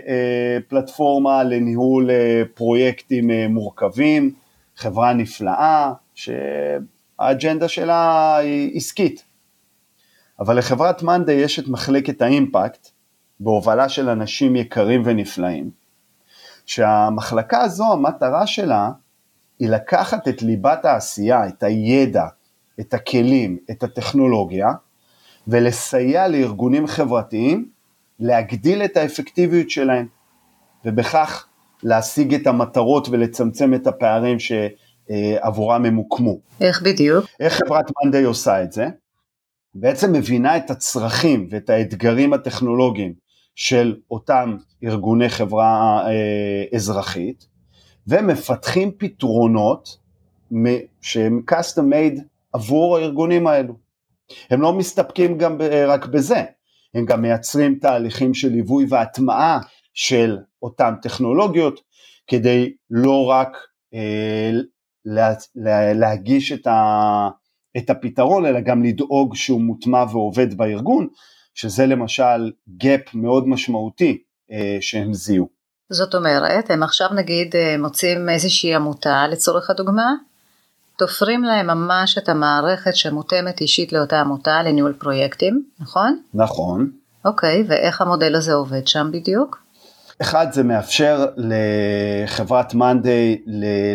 אה, 0.09 0.59
פלטפורמה 0.69 1.45
לניהול 1.45 2.11
פרויקטים 2.55 3.31
מורכבים, 3.51 4.35
חברה 4.77 5.13
נפלאה, 5.13 5.93
שהאג'נדה 6.15 7.69
שלה 7.69 8.37
היא 8.37 8.77
עסקית. 8.77 9.25
אבל 10.41 10.59
לחברת 10.59 11.03
מאנדיי 11.03 11.37
יש 11.37 11.59
את 11.59 11.69
מחלקת 11.69 12.23
האימפקט, 12.23 12.89
בהובלה 13.41 13.89
של 13.89 14.09
אנשים 14.09 14.57
יקרים 14.57 15.03
ונפלאים, 15.05 15.71
שהמחלקה 16.67 17.61
הזו, 17.61 17.93
המטרה 17.93 18.47
שלה 18.47 18.91
היא 19.59 19.69
לקחת 19.69 20.29
את 20.29 20.43
ליבת 20.43 20.85
העשייה, 20.85 21.47
את 21.47 21.63
הידע, 21.63 22.27
את 22.81 22.95
הכלים, 22.95 23.59
את 23.71 23.83
הטכנולוגיה, 23.83 24.69
ולסייע 25.49 26.29
לארגונים 26.29 26.87
חברתיים 26.87 27.69
להגדיל 28.21 28.83
את 28.85 28.97
האפקטיביות 28.97 29.71
שלהם, 29.71 30.07
ובכך 30.85 31.47
להשיג 31.83 32.35
את 32.35 32.47
המטרות 32.47 33.09
ולצמצם 33.09 33.75
את 33.75 33.87
הפערים 33.87 34.37
שעבורם 34.39 35.85
הם 35.85 35.95
הוקמו. 35.97 36.39
איך 36.61 36.83
בדיוק? 36.83 37.25
איך 37.41 37.53
חברת 37.53 37.85
מאנדיי 37.97 38.25
עושה 38.25 38.63
את 38.63 38.73
זה? 38.73 38.87
בעצם 39.75 40.13
מבינה 40.13 40.57
את 40.57 40.71
הצרכים 40.71 41.49
ואת 41.51 41.71
האתגרים 41.71 42.33
הטכנולוגיים 42.33 43.13
של 43.55 43.97
אותם 44.11 44.57
ארגוני 44.85 45.29
חברה 45.29 46.03
אה, 46.07 46.65
אזרחית, 46.75 47.47
ומפתחים 48.07 48.91
פתרונות 48.99 49.99
שהם 51.01 51.43
custom 51.51 51.93
made 51.93 52.21
עבור 52.57 52.97
הארגונים 52.97 53.47
האלו. 53.47 53.75
הם 54.51 54.61
לא 54.61 54.73
מסתפקים 54.73 55.39
גם 55.39 55.59
רק 55.89 56.07
בזה, 56.07 56.45
הם 56.95 57.05
גם 57.05 57.23
מייצרים 57.23 57.79
תהליכים 57.81 58.35
של 58.35 58.49
ליווי 58.49 58.87
והטמעה 58.89 59.59
של 59.95 60.39
אותן 60.63 60.95
טכנולוגיות, 61.03 61.81
כדי 62.27 62.73
לא 62.91 63.27
רק 63.27 63.57
אה, 63.95 64.51
לה, 65.05 65.35
לה, 65.55 65.93
להגיש 65.93 66.53
את, 66.53 66.67
ה, 66.67 67.29
את 67.77 67.91
הפתרון, 67.91 68.47
אלא 68.47 68.61
גם 68.61 68.83
לדאוג 68.83 69.35
שהוא 69.35 69.61
מוטמע 69.61 70.05
ועובד 70.13 70.55
בארגון, 70.55 71.07
שזה 71.55 71.87
למשל 71.87 72.53
gap 72.83 73.11
מאוד 73.15 73.49
משמעותי 73.49 74.19
אה, 74.53 74.79
שהם 74.81 75.15
זיהו. 75.15 75.49
זאת 75.93 76.15
אומרת, 76.15 76.71
הם 76.71 76.83
עכשיו 76.83 77.09
נגיד 77.17 77.57
אה, 77.57 77.79
מוצאים 77.79 78.29
איזושהי 78.29 78.75
עמותה 78.75 79.27
לצורך 79.31 79.71
הדוגמה, 79.71 80.13
תופרים 80.99 81.45
להם 81.45 81.67
ממש 81.67 82.19
את 82.19 82.29
המערכת 82.29 82.97
שמותאמת 82.97 83.61
אישית 83.61 83.93
לאותה 83.93 84.21
עמותה 84.21 84.63
לניהול 84.63 84.93
פרויקטים, 84.93 85.63
נכון? 85.81 86.19
נכון. 86.35 86.91
אוקיי, 87.25 87.65
ואיך 87.69 88.01
המודל 88.01 88.35
הזה 88.35 88.53
עובד 88.53 88.87
שם 88.87 89.11
בדיוק? 89.13 89.67
אחד, 90.23 90.47
זה 90.53 90.63
מאפשר 90.63 91.27
לחברת 91.37 92.75
מאנדיי 92.75 93.39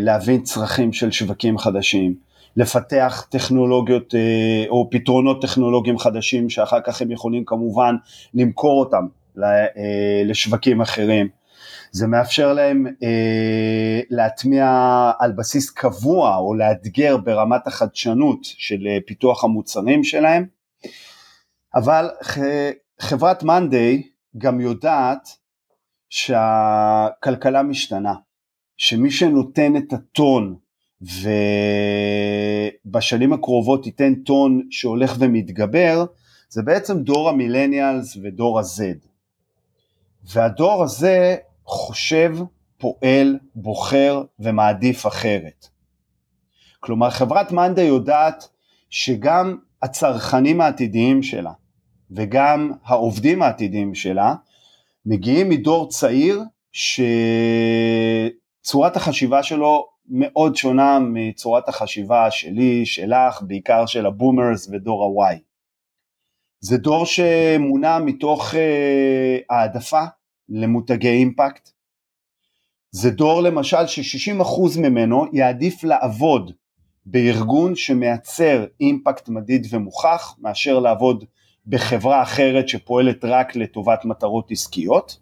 להבין 0.01 0.41
צרכים 0.43 0.93
של 0.93 1.12
שווקים 1.12 1.58
חדשים, 1.58 2.15
לפתח 2.58 3.25
טכנולוגיות 3.29 4.15
אה, 4.15 4.65
או 4.70 4.89
פתרונות 4.91 5.41
טכנולוגיים 5.41 5.98
חדשים 5.98 6.50
שאחר 6.50 6.79
כך 6.86 7.01
הם 7.01 7.12
יכולים 7.12 7.43
כמובן 7.46 7.96
למכור 8.34 8.79
אותם 8.79 9.05
אה, 9.43 9.65
לשווקים 10.25 10.81
אחרים. 10.81 11.40
זה 11.91 12.08
מאפשר 12.08 12.53
להם 12.53 12.88
אה, 13.03 14.00
להטמיע 14.10 14.68
על 15.20 15.32
בסיס 15.32 15.70
קבוע 15.70 16.36
או 16.36 16.53
לאתגר 16.53 17.18
ברמת 17.18 17.68
החדשנות 17.68 18.39
של 18.44 18.88
אה, 18.88 18.98
פיתוח 19.06 19.44
המוצרים 19.44 20.03
שלהם, 20.03 20.46
אבל 21.75 22.10
חברת 23.00 23.44
מאנדיי 23.44 24.03
גם 24.38 24.62
יודעת 24.62 25.30
שהכלכלה 26.10 27.63
משתנה, 27.63 28.13
שמי 28.77 29.12
שנותן 29.12 29.75
את 29.75 29.94
הטון 29.94 30.56
ובשנים 32.86 33.34
הקרובות 33.34 33.86
ייתן 33.86 34.15
טון 34.15 34.68
שהולך 34.72 35.15
ומתגבר, 35.20 36.06
זה 36.50 36.62
בעצם 36.62 37.03
דור 37.03 37.30
המילניאלס 37.30 38.18
ודור 38.24 38.60
ה-Z. 38.60 39.08
והדור 40.24 40.84
הזה 40.84 41.36
חושב, 41.65 42.36
פועל, 42.77 43.39
בוחר 43.56 44.24
ומעדיף 44.39 45.08
אחרת. 45.08 45.68
כלומר 46.80 47.10
חברת 47.10 47.51
מאנדה 47.51 47.82
יודעת 47.82 48.48
שגם 48.89 49.58
הצרכנים 49.82 50.62
העתידיים 50.62 51.24
שלה 51.24 51.52
וגם 52.12 52.71
העובדים 52.86 53.41
העתידיים 53.41 53.95
שלה 53.95 54.36
מגיעים 55.06 55.50
מדור 55.50 55.89
צעיר 55.89 56.41
שצורת 58.62 58.95
החשיבה 58.95 59.43
שלו 59.43 59.88
מאוד 60.10 60.56
שונה 60.56 61.00
מצורת 61.00 61.69
החשיבה 61.69 62.32
שלי, 62.32 62.86
שלך, 62.86 63.41
בעיקר 63.41 63.86
של 63.86 64.06
הבומרס 64.06 64.69
ודור 64.71 65.24
ה-Y. 65.24 65.38
זה 66.60 66.78
דור 66.78 67.06
שמונע 67.06 68.00
מתוך 68.00 68.56
אה, 68.56 69.38
העדפה 69.50 70.04
למותגי 70.51 71.09
אימפקט. 71.09 71.69
זה 72.91 73.11
דור 73.11 73.41
למשל 73.41 73.87
ש-60% 73.87 74.79
ממנו 74.79 75.25
יעדיף 75.33 75.83
לעבוד 75.83 76.51
בארגון 77.05 77.75
שמייצר 77.75 78.65
אימפקט 78.81 79.29
מדיד 79.29 79.67
ומוכח 79.69 80.35
מאשר 80.39 80.79
לעבוד 80.79 81.25
בחברה 81.67 82.23
אחרת 82.23 82.69
שפועלת 82.69 83.25
רק 83.25 83.55
לטובת 83.55 84.05
מטרות 84.05 84.51
עסקיות, 84.51 85.19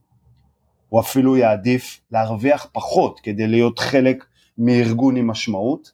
או 0.92 1.00
אפילו 1.00 1.38
יעדיף 1.38 2.02
להרוויח 2.12 2.68
פחות 2.72 3.20
כדי 3.20 3.48
להיות 3.48 3.80
חלק 3.80 4.26
מארגון 4.58 5.16
עם 5.16 5.28
משמעות. 5.28 5.92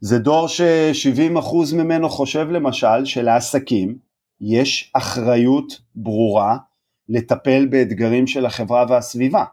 זה 0.00 0.18
דור 0.18 0.48
ש-70% 0.48 1.74
ממנו 1.74 2.08
חושב 2.08 2.50
למשל 2.50 3.04
שלעסקים 3.04 3.98
יש 4.40 4.90
אחריות 4.94 5.80
ברורה 5.94 6.56
לטפל 7.08 7.66
באתגרים 7.66 8.26
של 8.26 8.46
החברה 8.46 8.84
והסביבה. 8.88 9.44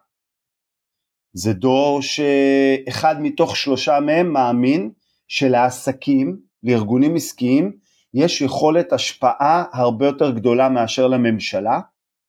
זה 1.33 1.53
דור 1.53 2.01
שאחד 2.01 3.15
מתוך 3.21 3.57
שלושה 3.57 3.99
מהם 3.99 4.33
מאמין 4.33 4.91
שלעסקים, 5.27 6.39
לארגונים 6.63 7.15
עסקיים, 7.15 7.71
יש 8.13 8.41
יכולת 8.41 8.93
השפעה 8.93 9.63
הרבה 9.73 10.05
יותר 10.05 10.31
גדולה 10.31 10.69
מאשר 10.69 11.07
לממשלה 11.07 11.79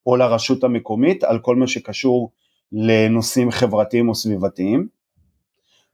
או 0.06 0.16
לרשות 0.16 0.64
המקומית 0.64 1.24
על 1.24 1.38
כל 1.38 1.56
מה 1.56 1.66
שקשור 1.66 2.32
לנושאים 2.72 3.50
חברתיים 3.50 4.08
או 4.08 4.14
סביבתיים. 4.14 4.88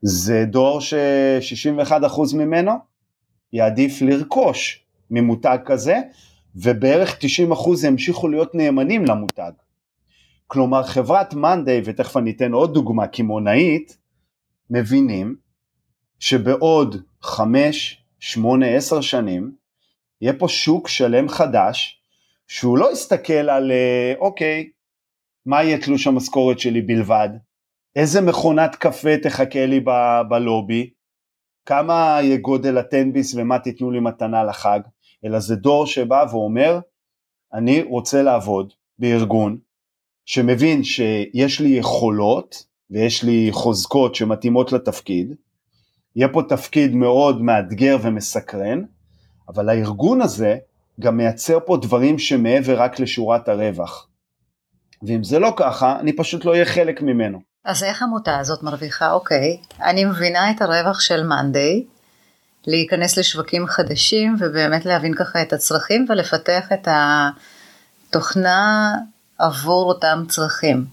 זה 0.01 0.45
דור 0.45 0.81
ש-61% 0.81 2.35
ממנו 2.35 2.71
יעדיף 3.53 4.01
לרכוש 4.01 4.85
ממותג 5.11 5.57
כזה 5.65 5.97
ובערך 6.55 7.17
90% 7.51 7.87
ימשיכו 7.87 8.27
להיות 8.27 8.55
נאמנים 8.55 9.05
למותג. 9.05 9.51
כלומר 10.47 10.83
חברת 10.83 11.33
מאנדיי, 11.33 11.81
ותכף 11.85 12.17
אני 12.17 12.31
אתן 12.31 12.51
עוד 12.53 12.73
דוגמה 12.73 13.07
קמעונאית, 13.07 13.97
מבינים 14.69 15.35
שבעוד 16.19 16.95
5, 17.21 18.03
8, 18.19 18.65
10 18.67 19.01
שנים 19.01 19.51
יהיה 20.21 20.33
פה 20.33 20.47
שוק 20.47 20.87
שלם 20.87 21.29
חדש, 21.29 22.01
שהוא 22.47 22.77
לא 22.77 22.91
יסתכל 22.91 23.49
על 23.49 23.71
אה, 23.71 24.13
אוקיי, 24.19 24.69
מה 25.45 25.63
יהיה 25.63 25.81
תלוש 25.81 26.07
המשכורת 26.07 26.59
שלי 26.59 26.81
בלבד, 26.81 27.29
איזה 27.95 28.21
מכונת 28.21 28.75
קפה 28.75 29.17
תחכה 29.23 29.65
לי 29.65 29.79
ב- 29.79 30.21
בלובי, 30.29 30.89
כמה 31.65 32.17
יהיה 32.21 32.37
גודל 32.37 32.77
הטנביס 32.77 33.35
ומה 33.35 33.59
תיתנו 33.59 33.91
לי 33.91 33.99
מתנה 33.99 34.43
לחג, 34.43 34.79
אלא 35.25 35.39
זה 35.39 35.55
דור 35.55 35.87
שבא 35.87 36.25
ואומר, 36.31 36.79
אני 37.53 37.83
רוצה 37.83 38.21
לעבוד 38.21 38.73
בארגון 38.99 39.57
שמבין 40.25 40.83
שיש 40.83 41.59
לי 41.59 41.69
יכולות 41.69 42.65
ויש 42.91 43.23
לי 43.23 43.49
חוזקות 43.51 44.15
שמתאימות 44.15 44.71
לתפקיד, 44.71 45.35
יהיה 46.15 46.27
פה 46.27 46.41
תפקיד 46.49 46.95
מאוד 46.95 47.41
מאתגר 47.41 47.97
ומסקרן, 48.01 48.83
אבל 49.49 49.69
הארגון 49.69 50.21
הזה 50.21 50.57
גם 50.99 51.17
מייצר 51.17 51.59
פה 51.65 51.77
דברים 51.77 52.19
שמעבר 52.19 52.81
רק 52.81 52.99
לשורת 52.99 53.49
הרווח. 53.49 54.07
ואם 55.07 55.23
זה 55.23 55.39
לא 55.39 55.53
ככה, 55.57 55.99
אני 55.99 56.13
פשוט 56.13 56.45
לא 56.45 56.51
אהיה 56.51 56.65
חלק 56.65 57.01
ממנו. 57.01 57.39
אז 57.65 57.83
איך 57.83 58.01
העמותה 58.01 58.39
הזאת 58.39 58.63
מרוויחה? 58.63 59.11
אוקיי, 59.11 59.57
אני 59.81 60.05
מבינה 60.05 60.51
את 60.51 60.61
הרווח 60.61 60.99
של 60.99 61.23
מאנדיי, 61.23 61.85
להיכנס 62.67 63.17
לשווקים 63.17 63.67
חדשים 63.67 64.35
ובאמת 64.39 64.85
להבין 64.85 65.13
ככה 65.13 65.41
את 65.41 65.53
הצרכים 65.53 66.05
ולפתח 66.09 66.71
את 66.73 66.87
התוכנה 68.09 68.91
עבור 69.39 69.89
אותם 69.89 70.23
צרכים. 70.27 70.85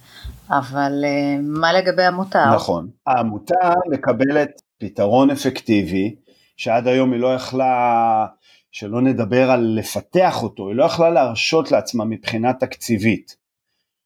אבל 0.50 1.04
אה, 1.04 1.37
מה 1.40 1.72
לגבי 1.72 2.04
עמותה? 2.04 2.52
נכון, 2.54 2.88
העמותה 3.06 3.72
מקבלת 3.90 4.62
פתרון 4.78 5.30
אפקטיבי 5.30 6.14
שעד 6.56 6.88
היום 6.88 7.12
היא 7.12 7.20
לא 7.20 7.35
יכלה, 7.35 8.26
שלא 8.72 9.00
נדבר 9.00 9.50
על 9.50 9.74
לפתח 9.78 10.42
אותו, 10.42 10.68
היא 10.68 10.76
לא 10.76 10.85
יכלה 10.85 11.11
להרשות 11.11 11.70
לעצמה 11.70 12.04
מבחינה 12.04 12.52
תקציבית. 12.52 13.37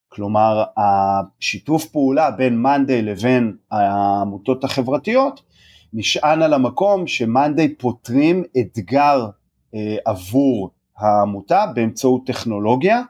כלומר, 0.09 0.65
השיתוף 0.77 1.85
פעולה 1.85 2.31
בין 2.31 2.57
מאנדיי 2.57 3.03
לבין 3.03 3.57
העמותות 3.71 4.65
החברתיות 4.65 5.43
נשען 5.95 6.43
על 6.43 6.55
המקום 6.55 7.07
שמאנדיי 7.07 7.75
פותרים 7.75 8.45
אתגר 8.61 9.27
אה, 9.75 9.97
עבור 10.05 10.71
העמותה 10.97 11.67
באמצעות 11.75 12.27
טכנולוגיה, 12.27 13.03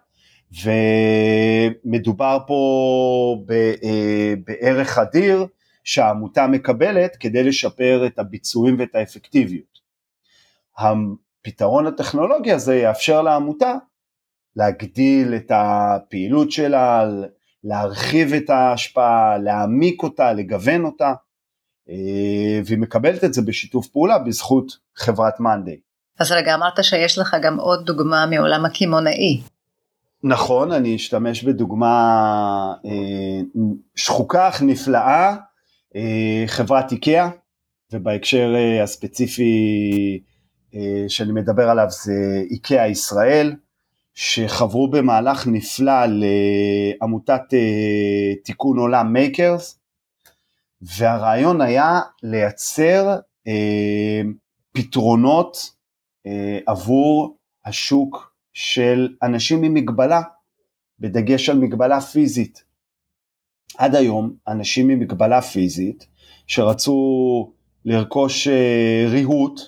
ומדובר 1.84 2.38
פה 2.46 3.44
אה, 3.84 4.34
בערך 4.46 4.98
אדיר 4.98 5.46
שהעמותה 5.84 6.46
מקבלת 6.46 7.16
כדי 7.16 7.44
לשפר 7.44 8.06
את 8.06 8.18
הביצועים 8.18 8.76
ואת 8.78 8.94
האפקטיביות. 8.94 9.78
הפתרון 10.78 11.86
הטכנולוגי 11.86 12.52
הזה 12.52 12.76
יאפשר 12.76 13.22
לעמותה 13.22 13.74
להגדיל 14.56 15.34
את 15.34 15.52
הפעילות 15.54 16.50
שלה, 16.50 17.04
להרחיב 17.64 18.32
את 18.32 18.50
ההשפעה, 18.50 19.38
להעמיק 19.38 20.02
אותה, 20.02 20.32
לגוון 20.32 20.84
אותה, 20.84 21.14
והיא 22.64 22.78
מקבלת 22.78 23.24
את 23.24 23.34
זה 23.34 23.42
בשיתוף 23.42 23.88
פעולה 23.88 24.18
בזכות 24.18 24.76
חברת 24.96 25.40
מאנדיי. 25.40 25.76
אז 26.18 26.32
רגע, 26.32 26.54
אמרת 26.54 26.84
שיש 26.84 27.18
לך 27.18 27.36
גם 27.42 27.60
עוד 27.60 27.86
דוגמה 27.86 28.26
מעולם 28.26 28.64
הקמעונאי. 28.64 29.40
נכון, 30.22 30.72
אני 30.72 30.96
אשתמש 30.96 31.42
בדוגמה 31.42 31.92
אה, 32.86 33.40
שחוקה 33.94 34.48
אך 34.48 34.62
נפלאה, 34.62 35.36
אה, 35.96 36.44
חברת 36.46 36.92
איקאה, 36.92 37.30
ובהקשר 37.92 38.54
אה, 38.56 38.82
הספציפי 38.82 39.52
אה, 40.74 41.04
שאני 41.08 41.32
מדבר 41.32 41.70
עליו 41.70 41.86
זה 41.90 42.42
איקאה 42.50 42.88
ישראל, 42.88 43.52
שחברו 44.14 44.90
במהלך 44.90 45.46
נפלא 45.46 46.04
לעמותת 46.06 47.54
אה, 47.54 48.34
תיקון 48.44 48.78
עולם 48.78 49.12
מייקרס, 49.12 49.78
והרעיון 50.98 51.60
היה 51.60 52.00
לייצר 52.22 53.16
אה, 53.46 54.20
פתרונות 54.72 55.70
אה, 56.26 56.58
עבור 56.66 57.36
השוק 57.64 58.34
של 58.52 59.14
אנשים 59.22 59.62
עם 59.62 59.74
מגבלה, 59.74 60.22
בדגש 61.00 61.48
על 61.48 61.58
מגבלה 61.58 62.00
פיזית. 62.00 62.64
עד 63.78 63.94
היום 63.94 64.36
אנשים 64.48 64.88
עם 64.88 65.00
מגבלה 65.00 65.42
פיזית 65.42 66.06
שרצו 66.46 67.52
לרכוש 67.84 68.48
אה, 68.48 69.06
ריהוט, 69.10 69.60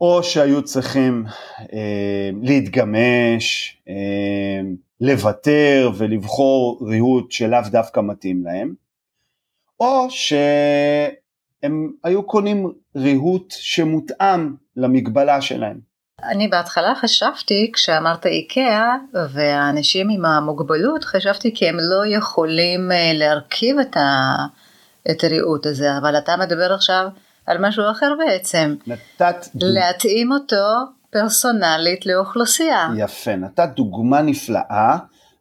או 0.00 0.22
שהיו 0.22 0.62
צריכים 0.64 1.24
אה, 1.72 2.30
להתגמש, 2.42 3.76
אה, 3.88 4.60
לוותר 5.00 5.90
ולבחור 5.96 6.78
ריהוט 6.88 7.32
שלאו 7.32 7.60
דווקא 7.70 8.00
מתאים 8.00 8.44
להם, 8.44 8.74
או 9.80 10.06
שהם 10.10 11.92
היו 12.04 12.22
קונים 12.22 12.72
ריהוט 12.96 13.50
שמותאם 13.50 14.54
למגבלה 14.76 15.40
שלהם. 15.40 15.90
אני 16.22 16.48
בהתחלה 16.48 16.94
חשבתי, 16.94 17.70
כשאמרת 17.74 18.26
איקאה 18.26 18.96
והאנשים 19.32 20.08
עם 20.10 20.24
המוגבלות, 20.24 21.04
חשבתי 21.04 21.54
כי 21.54 21.68
הם 21.68 21.76
לא 21.78 22.16
יכולים 22.16 22.92
אה, 22.92 23.12
להרכיב 23.14 23.78
את, 23.78 23.96
ה... 23.96 24.36
את 25.10 25.24
הריהוט 25.24 25.66
הזה, 25.66 25.98
אבל 25.98 26.18
אתה 26.18 26.36
מדבר 26.36 26.72
עכשיו 26.74 27.08
על 27.46 27.58
משהו 27.60 27.84
אחר 27.90 28.14
בעצם. 28.18 28.74
נתת... 28.86 29.46
להתאים 29.54 30.32
אותו 30.32 30.66
פרסונלית 31.10 32.06
לאוכלוסייה. 32.06 32.88
יפה, 32.96 33.36
נתת 33.36 33.68
דוגמה 33.76 34.22
נפלאה 34.22 34.96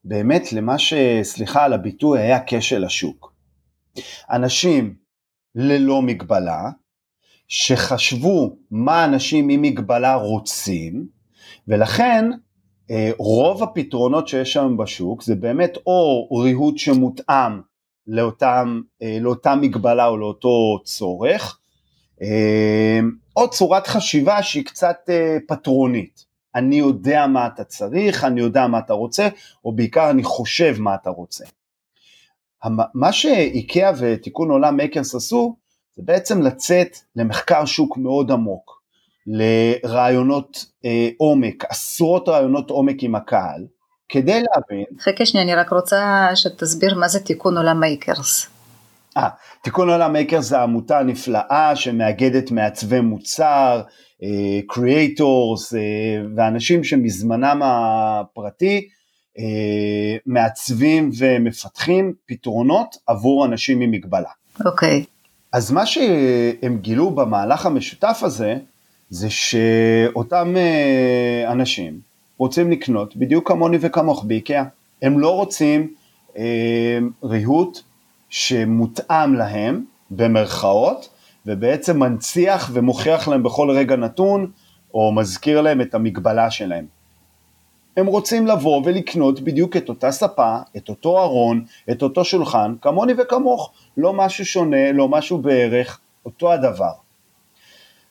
באמת 0.05 0.53
למה 0.53 0.75
שסליחה 0.77 1.63
על 1.63 1.73
הביטוי 1.73 2.19
היה 2.19 2.39
כשל 2.47 2.85
השוק. 2.85 3.33
אנשים 4.31 4.95
ללא 5.55 6.01
מגבלה, 6.01 6.69
שחשבו 7.47 8.55
מה 8.71 9.05
אנשים 9.05 9.49
עם 9.49 9.61
מגבלה 9.61 10.15
רוצים, 10.15 11.07
ולכן 11.67 12.25
אה, 12.91 13.11
רוב 13.17 13.63
הפתרונות 13.63 14.27
שיש 14.27 14.57
היום 14.57 14.77
בשוק 14.77 15.23
זה 15.23 15.35
באמת 15.35 15.77
או 15.85 16.27
ריהוט 16.41 16.77
שמותאם 16.77 17.61
לאותם, 18.07 18.81
אה, 19.01 19.17
לאותה 19.21 19.55
מגבלה 19.55 20.07
או 20.07 20.17
לאותו 20.17 20.79
צורך, 20.83 21.59
אה, 22.21 22.99
או 23.35 23.49
צורת 23.49 23.87
חשיבה 23.87 24.43
שהיא 24.43 24.65
קצת 24.65 24.97
פטרונית. 25.47 26.25
אני 26.55 26.75
יודע 26.75 27.27
מה 27.27 27.47
אתה 27.47 27.63
צריך, 27.63 28.23
אני 28.23 28.41
יודע 28.41 28.67
מה 28.67 28.79
אתה 28.79 28.93
רוצה, 28.93 29.27
או 29.65 29.71
בעיקר 29.71 30.09
אני 30.09 30.23
חושב 30.23 30.75
מה 30.79 30.95
אתה 30.95 31.09
רוצה. 31.09 31.45
מה 32.93 33.11
שאיקאה 33.11 33.91
ותיקון 33.99 34.51
עולם 34.51 34.77
מייקרס 34.77 35.15
עשו, 35.15 35.55
זה 35.95 36.03
בעצם 36.05 36.41
לצאת 36.41 36.97
למחקר 37.15 37.65
שוק 37.65 37.97
מאוד 37.97 38.31
עמוק, 38.31 38.81
לראיונות 39.27 40.65
אה, 40.85 41.09
עומק, 41.17 41.65
עשרות 41.69 42.29
ראיונות 42.29 42.69
עומק 42.69 43.03
עם 43.03 43.15
הקהל, 43.15 43.65
כדי 44.09 44.41
להבין... 44.41 44.85
חכה 44.99 45.25
שנייה, 45.25 45.43
אני 45.43 45.55
רק 45.55 45.69
רוצה 45.73 46.29
שתסביר 46.35 46.95
מה 46.95 47.07
זה 47.07 47.19
תיקון 47.19 47.57
עולם 47.57 47.79
מייקרס. 47.79 48.47
אה, 49.17 49.29
תיקון 49.61 49.89
עולם 49.89 50.13
מייקרס 50.13 50.45
זה 50.45 50.59
עמותה 50.59 51.03
נפלאה 51.03 51.75
שמאגדת 51.75 52.51
מעצבי 52.51 53.01
מוצר, 53.01 53.81
creators 54.67 55.73
אה, 55.73 55.79
אה, 55.79 55.83
ואנשים 56.35 56.83
שמזמנם 56.83 57.61
הפרטי 57.63 58.87
מעצבים 60.25 61.09
ומפתחים 61.17 62.13
פתרונות 62.25 62.95
עבור 63.07 63.45
אנשים 63.45 63.81
עם 63.81 63.91
מגבלה. 63.91 64.29
אוקיי. 64.65 65.03
Okay. 65.05 65.19
אז 65.53 65.71
מה 65.71 65.85
שהם 65.85 66.77
גילו 66.81 67.09
במהלך 67.09 67.65
המשותף 67.65 68.19
הזה, 68.23 68.57
זה 69.09 69.29
שאותם 69.29 70.53
אה, 70.57 71.51
אנשים 71.51 71.99
רוצים 72.37 72.71
לקנות 72.71 73.15
בדיוק 73.15 73.47
כמוני 73.47 73.77
וכמוך 73.81 74.23
באיקאה. 74.23 74.63
הם 75.01 75.19
לא 75.19 75.35
רוצים 75.35 75.93
אה, 76.37 76.97
ריהוט 77.23 77.79
שמותאם 78.29 79.33
להם, 79.33 79.83
במרכאות, 80.11 81.09
ובעצם 81.45 81.99
מנציח 81.99 82.69
ומוכיח 82.73 83.27
להם 83.27 83.43
בכל 83.43 83.69
רגע 83.69 83.95
נתון, 83.95 84.51
או 84.93 85.11
מזכיר 85.11 85.61
להם 85.61 85.81
את 85.81 85.95
המגבלה 85.95 86.51
שלהם. 86.51 86.85
הם 87.99 88.05
רוצים 88.05 88.47
לבוא 88.47 88.81
ולקנות 88.85 89.41
בדיוק 89.41 89.77
את 89.77 89.89
אותה 89.89 90.11
ספה, 90.11 90.57
את 90.77 90.89
אותו 90.89 91.19
ארון, 91.23 91.65
את 91.91 92.01
אותו 92.01 92.25
שולחן, 92.25 92.75
כמוני 92.81 93.13
וכמוך, 93.17 93.71
לא 93.97 94.13
משהו 94.13 94.45
שונה, 94.45 94.91
לא 94.91 95.07
משהו 95.07 95.37
בערך, 95.37 95.99
אותו 96.25 96.53
הדבר. 96.53 96.91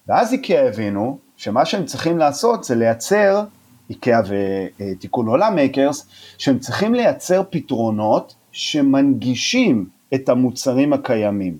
ואז 0.09 0.33
איקאה 0.33 0.69
הבינו 0.69 1.19
שמה 1.37 1.65
שהם 1.65 1.85
צריכים 1.85 2.19
לעשות 2.19 2.65
זה 2.65 2.75
לייצר, 2.75 3.45
איקאה 3.91 4.21
ותיקון 4.29 5.27
עולם 5.27 5.55
מייקרס, 5.55 6.07
שהם 6.39 6.59
צריכים 6.59 6.95
לייצר 6.95 7.43
פתרונות 7.51 8.35
שמנגישים 8.53 9.89
את 10.15 10.29
המוצרים 10.29 10.93
הקיימים. 10.93 11.59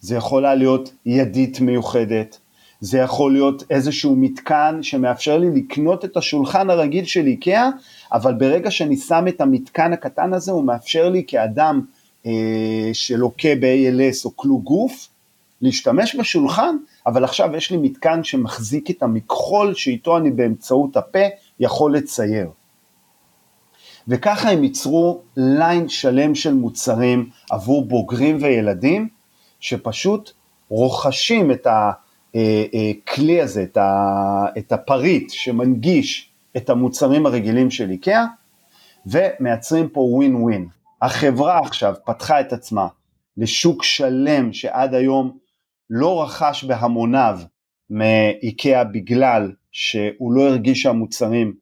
זה 0.00 0.16
יכולה 0.16 0.54
להיות 0.54 0.92
ידית 1.06 1.60
מיוחדת, 1.60 2.38
זה 2.80 2.98
יכול 2.98 3.32
להיות 3.32 3.62
איזשהו 3.70 4.16
מתקן 4.16 4.78
שמאפשר 4.82 5.38
לי 5.38 5.50
לקנות 5.50 6.04
את 6.04 6.16
השולחן 6.16 6.70
הרגיל 6.70 7.04
של 7.04 7.26
איקאה, 7.26 7.70
אבל 8.12 8.34
ברגע 8.34 8.70
שאני 8.70 8.96
שם 8.96 9.24
את 9.28 9.40
המתקן 9.40 9.92
הקטן 9.92 10.34
הזה 10.34 10.52
הוא 10.52 10.64
מאפשר 10.64 11.08
לי 11.08 11.24
כאדם 11.26 11.80
אה, 12.26 12.90
שלוקה 12.92 13.48
ב-ALS 13.60 14.24
או 14.24 14.36
כלוא 14.36 14.60
גוף, 14.60 15.08
להשתמש 15.62 16.16
בשולחן, 16.16 16.76
אבל 17.06 17.24
עכשיו 17.24 17.56
יש 17.56 17.70
לי 17.70 17.76
מתקן 17.76 18.24
שמחזיק 18.24 18.90
את 18.90 19.02
המכחול 19.02 19.74
שאיתו 19.74 20.16
אני 20.16 20.30
באמצעות 20.30 20.96
הפה 20.96 21.26
יכול 21.60 21.96
לצייר. 21.96 22.50
וככה 24.08 24.50
הם 24.50 24.64
ייצרו 24.64 25.20
ליין 25.36 25.88
שלם 25.88 26.34
של 26.34 26.54
מוצרים 26.54 27.30
עבור 27.50 27.84
בוגרים 27.84 28.38
וילדים, 28.40 29.08
שפשוט 29.60 30.30
רוכשים 30.68 31.50
את 31.50 31.66
הכלי 32.34 33.34
אה, 33.34 33.38
אה, 33.38 33.44
הזה, 33.44 33.64
את 34.58 34.72
הפריט 34.72 35.30
שמנגיש 35.30 36.30
את 36.56 36.70
המוצרים 36.70 37.26
הרגילים 37.26 37.70
של 37.70 37.90
איקאה, 37.90 38.26
ומייצרים 39.06 39.88
פה 39.88 40.00
ווין 40.00 40.34
ווין. 40.34 40.68
החברה 41.02 41.58
עכשיו 41.58 41.94
פתחה 42.04 42.40
את 42.40 42.52
עצמה 42.52 42.86
לשוק 43.36 43.82
שלם 43.82 44.52
שעד 44.52 44.94
היום 44.94 45.38
לא 45.90 46.22
רכש 46.22 46.64
בהמוניו 46.64 47.38
מאיקאה 47.90 48.84
בגלל 48.84 49.52
שהוא 49.72 50.32
לא 50.32 50.48
הרגיש 50.48 50.82
שהמוצרים 50.82 51.54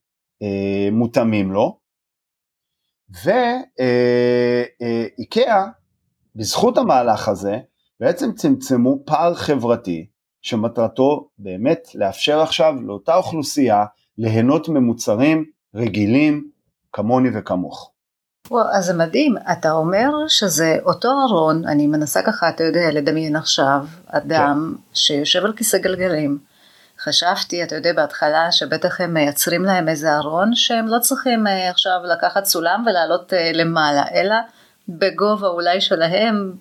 אה, 0.43 0.89
מותאמים 0.93 1.53
לו, 1.53 1.79
ואיקאה, 3.25 3.47
אה, 5.49 5.65
אה, 5.65 5.67
בזכות 6.35 6.79
המהלך 6.79 7.29
הזה, 7.29 7.59
בעצם 8.01 8.33
צמצמו 8.33 8.99
פער 9.07 9.35
חברתי 9.35 10.07
שמטרתו 10.43 11.29
באמת 11.39 11.89
לאפשר 11.95 12.41
עכשיו 12.41 12.75
לאותה 12.83 13.15
אוכלוסייה 13.15 13.85
ליהנות 14.19 14.69
ממוצרים 14.69 15.45
רגילים 15.75 16.51
כמוני 16.93 17.29
וכמוך. 17.35 17.93
וואו, 18.51 18.67
אז 18.73 18.85
זה 18.85 18.95
מדהים, 18.95 19.35
אתה 19.53 19.73
אומר 19.73 20.11
שזה 20.29 20.79
אותו 20.85 21.09
ארון, 21.09 21.65
אני 21.67 21.87
מנסה 21.87 22.23
ככה, 22.23 22.49
אתה 22.49 22.65
יודע, 22.65 22.91
לדמיין 22.93 23.37
עכשיו, 23.37 23.87
אדם 24.07 24.75
כן. 24.77 24.83
שיושב 24.95 25.45
על 25.45 25.53
כיסא 25.53 25.79
גלגלים, 25.79 26.39
חשבתי, 27.01 27.63
אתה 27.63 27.75
יודע, 27.75 27.93
בהתחלה 27.93 28.53
שבטח 28.53 29.01
הם 29.01 29.15
מייצרים 29.15 29.65
להם 29.65 29.89
איזה 29.89 30.17
ארון 30.17 30.55
שהם 30.55 30.87
לא 30.89 30.99
צריכים 30.99 31.47
אה, 31.47 31.71
עכשיו 31.71 32.01
לקחת 32.05 32.45
סולם 32.45 32.85
ולעלות 32.87 33.33
אה, 33.33 33.51
למעלה, 33.55 34.05
אלא 34.15 34.35
בגובה 34.89 35.49
אולי 35.49 35.81
שלהם, 35.81 36.53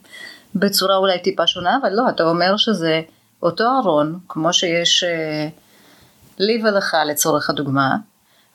בצורה 0.55 0.95
אולי 0.95 1.19
טיפה 1.19 1.47
שונה, 1.47 1.77
אבל 1.81 1.89
לא, 1.93 2.09
אתה 2.09 2.23
אומר 2.23 2.57
שזה 2.57 3.01
אותו 3.43 3.63
ארון, 3.63 4.19
כמו 4.27 4.53
שיש 4.53 5.03
אה, 5.03 5.47
לי 6.39 6.63
ולך 6.63 6.97
לצורך 7.05 7.49
הדוגמה, 7.49 7.95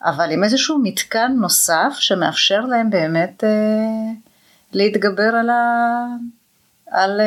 אבל 0.01 0.31
עם 0.31 0.43
איזשהו 0.43 0.79
מתקן 0.83 1.31
נוסף 1.41 1.93
שמאפשר 1.99 2.59
להם 2.59 2.89
באמת 2.89 3.43
להתגבר 4.73 5.35
על, 5.35 5.49
ה... 5.49 6.05
על 6.87 7.21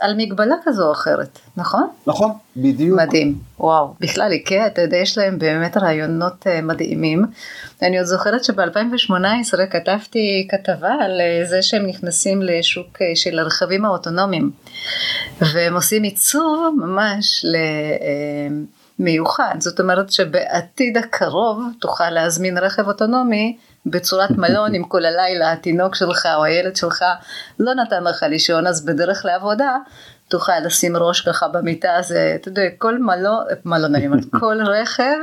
על 0.00 0.14
מגבלה 0.16 0.54
כזו 0.64 0.86
או 0.86 0.92
אחרת, 0.92 1.38
נכון? 1.56 1.88
נכון, 2.06 2.30
בדיוק. 2.56 3.00
מדהים, 3.00 3.38
וואו. 3.58 3.94
בכלל 4.00 4.32
איקאה, 4.32 4.66
אתה 4.66 4.82
יודע, 4.82 4.96
יש 4.96 5.18
להם 5.18 5.38
באמת 5.38 5.76
רעיונות 5.76 6.46
uh, 6.46 6.62
מדהימים. 6.62 7.24
אני 7.82 7.98
עוד 7.98 8.06
זוכרת 8.06 8.44
שב-2018 8.44 9.66
כתבתי 9.70 10.48
כתבה 10.50 10.92
על 11.00 11.20
uh, 11.20 11.48
זה 11.48 11.62
שהם 11.62 11.86
נכנסים 11.86 12.42
לשוק 12.42 12.96
uh, 12.96 13.00
של 13.14 13.38
הרכבים 13.38 13.84
האוטונומיים, 13.84 14.50
והם 15.54 15.74
עושים 15.74 16.02
עיצוב 16.02 16.74
ממש 16.78 17.44
ל... 17.44 17.56
מיוחד, 19.00 19.54
זאת 19.58 19.80
אומרת 19.80 20.12
שבעתיד 20.12 20.96
הקרוב 20.96 21.62
תוכל 21.80 22.10
להזמין 22.10 22.58
רכב 22.58 22.88
אוטונומי 22.88 23.56
בצורת 23.86 24.30
מלון 24.30 24.74
עם 24.74 24.84
כל 24.84 25.04
הלילה 25.04 25.52
התינוק 25.52 25.94
שלך 25.94 26.28
או 26.36 26.44
הילד 26.44 26.76
שלך 26.76 27.04
לא 27.58 27.74
נתן 27.74 28.04
לך 28.04 28.22
לישון 28.22 28.66
אז 28.66 28.84
בדרך 28.84 29.24
לעבודה 29.24 29.76
תוכל 30.28 30.58
לשים 30.64 30.96
ראש 30.96 31.20
ככה 31.20 31.48
במיטה. 31.48 31.96
הזה, 31.96 32.32
אתה 32.40 32.48
יודע, 32.48 32.62
כל 32.78 32.98
מלון, 32.98 33.44
מלון 33.64 33.94
אני 33.94 34.06
אומרת, 34.06 34.24
כל 34.40 34.56
רכב 34.66 35.16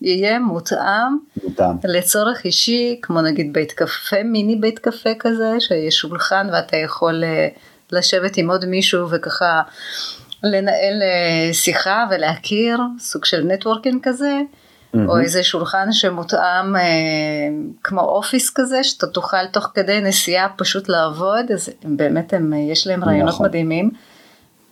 יהיה 0.00 0.38
מותאם. 0.38 1.18
לצורך 1.84 2.44
אישי, 2.44 2.98
כמו 3.02 3.20
נגיד 3.20 3.52
בית 3.52 3.72
קפה, 3.72 4.22
מיני 4.24 4.56
בית 4.56 4.78
קפה 4.78 5.10
כזה, 5.18 5.52
שיש 5.58 5.96
שולחן 5.96 6.48
ואתה 6.52 6.76
יכול 6.76 7.24
אה, 7.24 7.48
לשבת 7.92 8.36
עם 8.36 8.50
עוד 8.50 8.64
מישהו 8.64 9.10
וככה 9.10 9.62
לנהל 10.44 11.02
אה, 11.02 11.54
שיחה 11.54 12.06
ולהכיר, 12.10 12.78
סוג 12.98 13.24
של 13.24 13.44
נטוורקינג 13.44 14.00
כזה. 14.02 14.40
mm-hmm. 14.94 15.08
או 15.08 15.20
איזה 15.20 15.42
שולחן 15.42 15.92
שמותאם 15.92 16.76
אה, 16.76 16.82
כמו 17.82 18.00
אופיס 18.00 18.50
כזה, 18.54 18.84
שאתה 18.84 19.06
תוכל 19.06 19.46
תוך 19.46 19.70
כדי 19.74 20.00
נסיעה 20.00 20.48
פשוט 20.56 20.88
לעבוד, 20.88 21.52
אז 21.52 21.70
באמת 21.84 22.32
הם, 22.32 22.52
יש 22.52 22.86
להם 22.86 23.04
רעיונות 23.04 23.34
נכון. 23.34 23.46
מדהימים. 23.46 23.90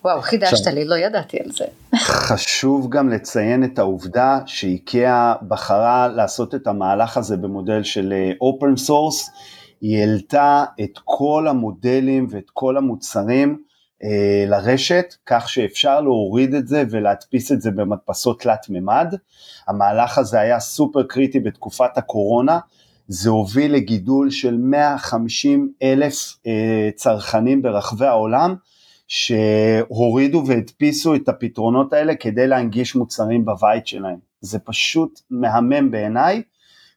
וואו, 0.04 0.22
חידשת 0.22 0.66
לי, 0.66 0.84
לא 0.84 0.94
ידעתי 0.94 1.38
על 1.44 1.50
זה. 1.52 1.64
חשוב 1.96 2.90
גם 2.90 3.08
לציין 3.08 3.64
את 3.64 3.78
העובדה 3.78 4.38
שאיקאה 4.46 5.34
בחרה 5.48 6.08
לעשות 6.08 6.54
את 6.54 6.66
המהלך 6.66 7.16
הזה 7.16 7.36
במודל 7.36 7.82
של 7.82 8.12
open 8.40 8.74
uh, 8.74 8.76
source, 8.76 9.30
היא 9.80 10.00
העלתה 10.00 10.64
את 10.80 10.98
כל 11.04 11.46
המודלים 11.48 12.26
ואת 12.30 12.50
כל 12.52 12.76
המוצרים 12.76 13.48
אה, 13.50 13.71
לרשת, 14.46 15.14
כך 15.26 15.48
שאפשר 15.48 16.00
להוריד 16.00 16.54
את 16.54 16.68
זה 16.68 16.84
ולהדפיס 16.90 17.52
את 17.52 17.60
זה 17.60 17.70
במדפסות 17.70 18.40
תלת 18.40 18.66
מימד. 18.68 19.14
המהלך 19.68 20.18
הזה 20.18 20.40
היה 20.40 20.60
סופר 20.60 21.02
קריטי 21.02 21.40
בתקופת 21.40 21.98
הקורונה, 21.98 22.58
זה 23.08 23.30
הוביל 23.30 23.74
לגידול 23.74 24.30
של 24.30 24.56
150 24.56 25.72
אלף 25.82 26.36
אה, 26.46 26.90
צרכנים 26.96 27.62
ברחבי 27.62 28.06
העולם, 28.06 28.54
שהורידו 29.08 30.44
והדפיסו 30.46 31.14
את 31.14 31.28
הפתרונות 31.28 31.92
האלה 31.92 32.14
כדי 32.14 32.46
להנגיש 32.46 32.94
מוצרים 32.94 33.44
בבית 33.44 33.86
שלהם. 33.86 34.18
זה 34.40 34.58
פשוט 34.58 35.20
מהמם 35.30 35.90
בעיניי, 35.90 36.42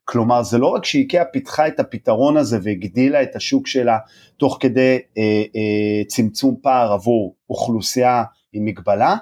כלומר 0.06 0.44
זה 0.44 0.58
לא 0.58 0.68
רק 0.68 0.86
שאיקאה 0.86 1.26
פיתחה 1.26 1.68
את 1.68 1.80
הפתרון 1.80 2.38
הזה 2.38 2.60
והגדילה 2.64 3.24
את 3.24 3.36
השוק 3.36 3.68
שלה 3.68 3.98
תוך 4.38 4.58
כדי 4.60 5.00
אה, 5.18 5.44
אה, 5.56 6.06
צמצום 6.08 6.56
פער 6.62 6.92
עבור 6.92 7.36
אוכלוסייה 7.50 8.24
עם 8.54 8.66
מגבלה, 8.66 9.16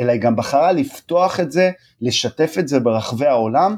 אלא 0.00 0.12
היא 0.12 0.20
גם 0.20 0.36
בחרה 0.36 0.72
לפתוח 0.72 1.40
את 1.40 1.52
זה, 1.52 1.70
לשתף 2.00 2.54
את 2.58 2.68
זה 2.68 2.80
ברחבי 2.80 3.26
העולם, 3.26 3.76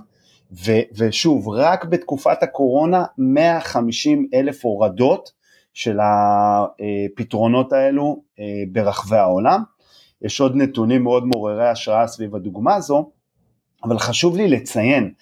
ו, 0.67 0.73
ושוב, 0.97 1.49
רק 1.49 1.85
בתקופת 1.85 2.43
הקורונה 2.43 3.05
150 3.19 4.29
אלף 4.35 4.65
הורדות 4.65 5.31
של 5.75 5.99
הפתרונות 6.03 7.73
האלו 7.73 8.23
אה, 8.41 8.45
ברחבי 8.73 9.17
העולם. 9.17 9.63
יש 10.23 10.41
עוד 10.41 10.57
נתונים 10.57 11.03
מאוד 11.03 11.27
מעוררי 11.27 11.69
השראה 11.69 12.07
סביב 12.07 12.37
הדוגמה 12.37 12.75
הזו, 12.75 13.11
אבל 13.85 13.99
חשוב 13.99 14.37
לי 14.37 14.49
לציין, 14.49 15.13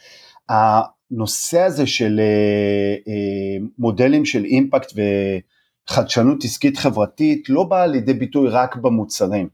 הנושא 1.13 1.61
הזה 1.61 1.87
של 1.87 2.21
אה, 2.21 2.97
אה, 3.09 3.67
מודלים 3.79 4.25
של 4.25 4.45
אימפקט 4.45 4.93
וחדשנות 5.89 6.45
עסקית 6.45 6.77
חברתית 6.77 7.49
לא 7.49 7.65
בא 7.65 7.87
לידי 7.87 8.15
ביטוי 8.15 8.49
רק 8.49 8.77
במוצרים, 8.77 9.49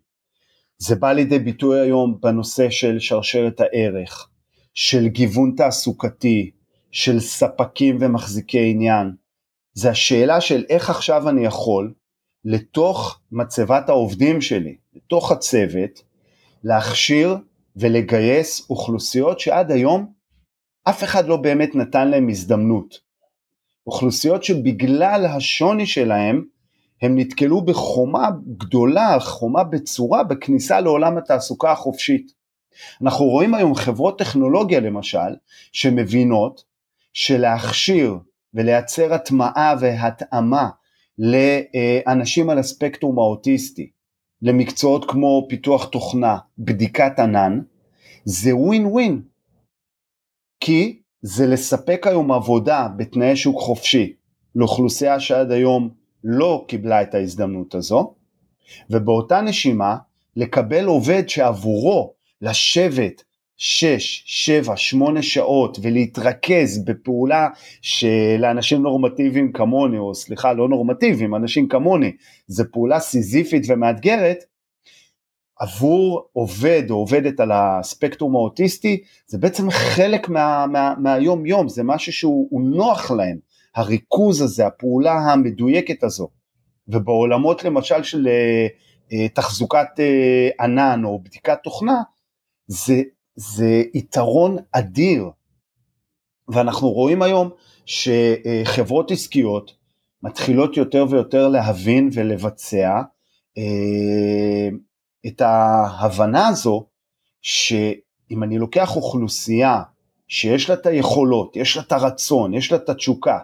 זה 0.78 0.96
בא 0.96 1.12
לידי 1.12 1.38
ביטוי 1.38 1.80
היום 1.80 2.18
בנושא 2.22 2.70
של 2.70 2.98
שרשרת 2.98 3.60
הערך, 3.60 4.28
של 4.74 5.08
גיוון 5.08 5.54
תעסוקתי, 5.56 6.50
של 6.90 7.20
ספקים 7.20 7.98
ומחזיקי 8.00 8.70
עניין, 8.70 9.10
זה 9.72 9.90
השאלה 9.90 10.40
של 10.40 10.64
איך 10.68 10.90
עכשיו 10.90 11.28
אני 11.28 11.44
יכול 11.44 11.92
לתוך 12.44 13.20
מצבת 13.32 13.88
העובדים 13.88 14.40
שלי, 14.40 14.76
לתוך 14.94 15.32
הצוות, 15.32 16.02
להכשיר 16.64 17.36
ולגייס 17.76 18.70
אוכלוסיות 18.70 19.40
שעד 19.40 19.70
היום 19.70 20.15
אף 20.88 21.04
אחד 21.04 21.28
לא 21.28 21.36
באמת 21.36 21.74
נתן 21.74 22.08
להם 22.08 22.28
הזדמנות. 22.28 23.00
אוכלוסיות 23.86 24.44
שבגלל 24.44 25.26
השוני 25.26 25.86
שלהם, 25.86 26.44
הם 27.02 27.18
נתקלו 27.18 27.64
בחומה 27.64 28.28
גדולה, 28.56 29.16
חומה 29.20 29.64
בצורה, 29.64 30.24
בכניסה 30.24 30.80
לעולם 30.80 31.18
התעסוקה 31.18 31.72
החופשית. 31.72 32.32
אנחנו 33.02 33.24
רואים 33.24 33.54
היום 33.54 33.74
חברות 33.74 34.18
טכנולוגיה 34.18 34.80
למשל, 34.80 35.36
שמבינות 35.72 36.64
שלהכשיר 37.12 38.18
ולייצר 38.54 39.14
הטמעה 39.14 39.74
והתאמה 39.80 40.68
לאנשים 41.18 42.50
על 42.50 42.58
הספקטרום 42.58 43.18
האוטיסטי, 43.18 43.90
למקצועות 44.42 45.10
כמו 45.10 45.46
פיתוח 45.48 45.84
תוכנה, 45.84 46.38
בדיקת 46.58 47.18
ענן, 47.18 47.60
זה 48.24 48.56
ווין 48.56 48.86
ווין. 48.86 49.22
כי 50.60 50.98
זה 51.22 51.46
לספק 51.46 52.06
היום 52.06 52.32
עבודה 52.32 52.88
בתנאי 52.96 53.36
שוק 53.36 53.60
חופשי 53.60 54.12
לאוכלוסייה 54.54 55.20
שעד 55.20 55.50
היום 55.50 55.90
לא 56.24 56.64
קיבלה 56.68 57.02
את 57.02 57.14
ההזדמנות 57.14 57.74
הזו, 57.74 58.14
ובאותה 58.90 59.40
נשימה 59.40 59.96
לקבל 60.36 60.84
עובד 60.84 61.28
שעבורו 61.28 62.12
לשבת 62.42 63.22
6, 63.56 64.22
7, 64.26 64.76
8 64.76 65.22
שעות 65.22 65.78
ולהתרכז 65.82 66.84
בפעולה 66.84 67.48
שלאנשים 67.82 68.82
נורמטיביים 68.82 69.52
כמוני, 69.52 69.98
או 69.98 70.14
סליחה, 70.14 70.52
לא 70.52 70.68
נורמטיביים, 70.68 71.34
אנשים 71.34 71.68
כמוני, 71.68 72.12
זו 72.46 72.64
פעולה 72.72 73.00
סיזיפית 73.00 73.62
ומאתגרת, 73.68 74.44
עבור 75.58 76.28
עובד 76.32 76.82
או 76.90 76.94
עובדת 76.94 77.40
על 77.40 77.52
הספקטרום 77.52 78.34
האוטיסטי, 78.34 79.02
זה 79.26 79.38
בעצם 79.38 79.70
חלק 79.70 80.28
מה, 80.28 80.66
מה, 80.66 80.94
מהיום 80.98 81.46
יום, 81.46 81.68
זה 81.68 81.82
משהו 81.82 82.12
שהוא 82.12 82.62
נוח 82.62 83.10
להם, 83.10 83.38
הריכוז 83.74 84.40
הזה, 84.40 84.66
הפעולה 84.66 85.12
המדויקת 85.12 86.02
הזו. 86.02 86.28
ובעולמות 86.88 87.64
למשל 87.64 88.02
של 88.02 88.28
אה, 88.28 88.66
אה, 89.12 89.28
תחזוקת 89.28 89.88
אה, 89.98 90.64
ענן 90.64 91.04
או 91.04 91.22
בדיקת 91.22 91.58
תוכנה, 91.64 92.02
זה, 92.66 93.02
זה 93.36 93.82
יתרון 93.94 94.56
אדיר. 94.72 95.30
ואנחנו 96.48 96.88
רואים 96.90 97.22
היום 97.22 97.50
שחברות 97.86 99.10
עסקיות 99.10 99.74
מתחילות 100.22 100.76
יותר 100.76 101.06
ויותר 101.10 101.48
להבין 101.48 102.10
ולבצע 102.12 103.02
את 105.26 105.40
ההבנה 105.40 106.48
הזו 106.48 106.86
שאם 107.42 108.42
אני 108.42 108.58
לוקח 108.58 108.96
אוכלוסייה 108.96 109.82
שיש 110.28 110.68
לה 110.68 110.74
את 110.74 110.86
היכולות, 110.86 111.56
יש 111.56 111.76
לה 111.76 111.82
את 111.82 111.92
הרצון, 111.92 112.54
יש 112.54 112.72
לה 112.72 112.78
את 112.78 112.88
התשוקה, 112.88 113.38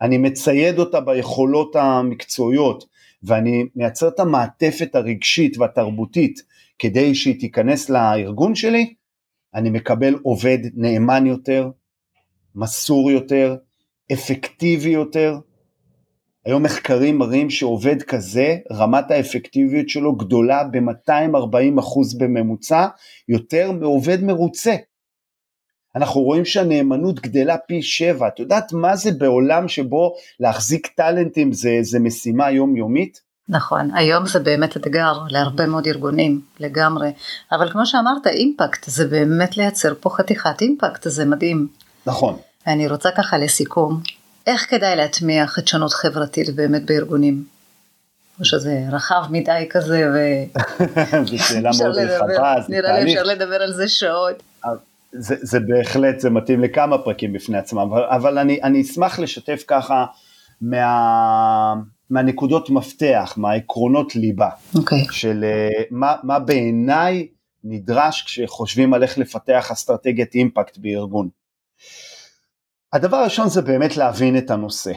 אני 0.00 0.18
מצייד 0.18 0.78
אותה 0.78 1.00
ביכולות 1.00 1.76
המקצועיות 1.76 2.84
ואני 3.22 3.64
מייצר 3.76 4.08
את 4.08 4.20
המעטפת 4.20 4.94
הרגשית 4.94 5.58
והתרבותית 5.58 6.42
כדי 6.78 7.14
שהיא 7.14 7.40
תיכנס 7.40 7.90
לארגון 7.90 8.54
שלי, 8.54 8.94
אני 9.54 9.70
מקבל 9.70 10.14
עובד 10.22 10.58
נאמן 10.74 11.26
יותר, 11.26 11.70
מסור 12.54 13.10
יותר, 13.10 13.56
אפקטיבי 14.12 14.90
יותר, 14.90 15.38
היום 16.46 16.62
מחקרים 16.62 17.18
מראים 17.18 17.50
שעובד 17.50 18.02
כזה, 18.02 18.56
רמת 18.72 19.10
האפקטיביות 19.10 19.88
שלו 19.88 20.16
גדולה 20.16 20.64
ב-240% 20.64 22.18
בממוצע, 22.18 22.86
יותר 23.28 23.72
מעובד 23.72 24.24
מרוצה. 24.24 24.76
אנחנו 25.96 26.20
רואים 26.20 26.44
שהנאמנות 26.44 27.20
גדלה 27.20 27.56
פי 27.58 27.82
שבע. 27.82 28.28
את 28.28 28.38
יודעת 28.38 28.72
מה 28.72 28.96
זה 28.96 29.12
בעולם 29.12 29.68
שבו 29.68 30.14
להחזיק 30.40 30.86
טאלנטים 30.86 31.52
זה, 31.52 31.78
זה 31.82 31.98
משימה 31.98 32.50
יומיומית? 32.50 33.20
נכון, 33.48 33.90
היום 33.94 34.26
זה 34.26 34.40
באמת 34.40 34.76
אתגר 34.76 35.12
להרבה 35.28 35.66
מאוד 35.66 35.86
ארגונים, 35.86 36.40
לגמרי. 36.60 37.10
אבל 37.52 37.70
כמו 37.70 37.86
שאמרת, 37.86 38.26
אימפקט, 38.26 38.84
זה 38.90 39.08
באמת 39.08 39.56
לייצר 39.56 39.94
פה 40.00 40.10
חתיכת 40.10 40.60
אימפקט, 40.60 41.08
זה 41.08 41.24
מדהים. 41.24 41.68
נכון. 42.06 42.36
אני 42.66 42.88
רוצה 42.88 43.10
ככה 43.16 43.38
לסיכום, 43.38 44.00
איך 44.46 44.70
כדאי 44.70 44.96
להטמיע 44.96 45.46
חדשנות 45.46 45.92
חברתית 45.92 46.54
באמת 46.54 46.84
בארגונים? 46.84 47.44
או 48.40 48.44
שזה 48.44 48.84
רחב 48.92 49.22
מדי 49.30 49.66
כזה 49.70 50.08
ו... 50.14 50.18
זו 51.28 51.38
שאלה 51.38 51.70
מאוד 51.78 51.96
רחבה, 51.96 52.54
זה 52.66 52.72
נראה 52.72 53.00
לי 53.00 53.12
אפשר 53.12 53.22
לדבר 53.22 53.62
על 53.62 53.72
זה 53.72 53.88
שעות. 53.88 54.42
זה, 55.12 55.34
זה 55.40 55.60
בהחלט, 55.60 56.20
זה 56.20 56.30
מתאים 56.30 56.62
לכמה 56.62 56.98
פרקים 56.98 57.32
בפני 57.32 57.58
עצמם, 57.58 57.78
אבל, 57.78 58.04
אבל 58.04 58.38
אני, 58.38 58.62
אני 58.62 58.80
אשמח 58.80 59.18
לשתף 59.18 59.64
ככה 59.66 60.06
מה, 60.60 61.74
מהנקודות 62.10 62.70
מפתח, 62.70 63.34
מהעקרונות 63.36 64.16
ליבה, 64.16 64.48
okay. 64.48 64.78
אוקיי. 64.78 65.04
של 65.10 65.44
אה, 65.44 65.82
מה, 65.90 66.14
מה 66.22 66.38
בעיניי 66.38 67.28
נדרש 67.64 68.22
כשחושבים 68.22 68.94
על 68.94 69.02
איך 69.02 69.18
לפתח 69.18 69.70
אסטרטגיית 69.72 70.34
אימפקט 70.34 70.78
בארגון. 70.78 71.28
הדבר 72.92 73.16
הראשון 73.16 73.48
זה 73.48 73.62
באמת 73.62 73.96
להבין 73.96 74.38
את 74.38 74.50
הנושא. 74.50 74.92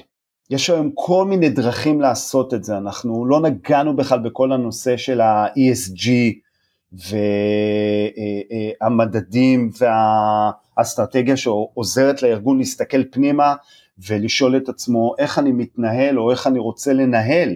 יש 0.49 0.69
היום 0.69 0.91
כל 0.95 1.25
מיני 1.25 1.49
דרכים 1.49 2.01
לעשות 2.01 2.53
את 2.53 2.63
זה, 2.63 2.77
אנחנו 2.77 3.25
לא 3.25 3.39
נגענו 3.41 3.95
בכלל 3.95 4.19
בכל 4.19 4.51
הנושא 4.51 4.97
של 4.97 5.21
ה-ESG 5.21 6.09
והמדדים 8.81 9.69
והאסטרטגיה 9.79 11.37
שעוזרת 11.37 12.23
לארגון 12.23 12.57
להסתכל 12.57 13.03
פנימה 13.11 13.55
ולשאול 14.07 14.57
את 14.57 14.69
עצמו 14.69 15.15
איך 15.19 15.39
אני 15.39 15.51
מתנהל 15.51 16.19
או 16.19 16.31
איך 16.31 16.47
אני 16.47 16.59
רוצה 16.59 16.93
לנהל 16.93 17.55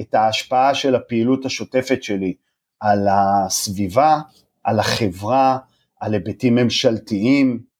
את 0.00 0.14
ההשפעה 0.14 0.74
של 0.74 0.94
הפעילות 0.94 1.44
השוטפת 1.44 2.02
שלי 2.02 2.34
על 2.80 3.08
הסביבה, 3.10 4.20
על 4.64 4.78
החברה, 4.78 5.58
על 6.00 6.14
היבטים 6.14 6.54
ממשלתיים, 6.54 7.58
אה, 7.58 7.71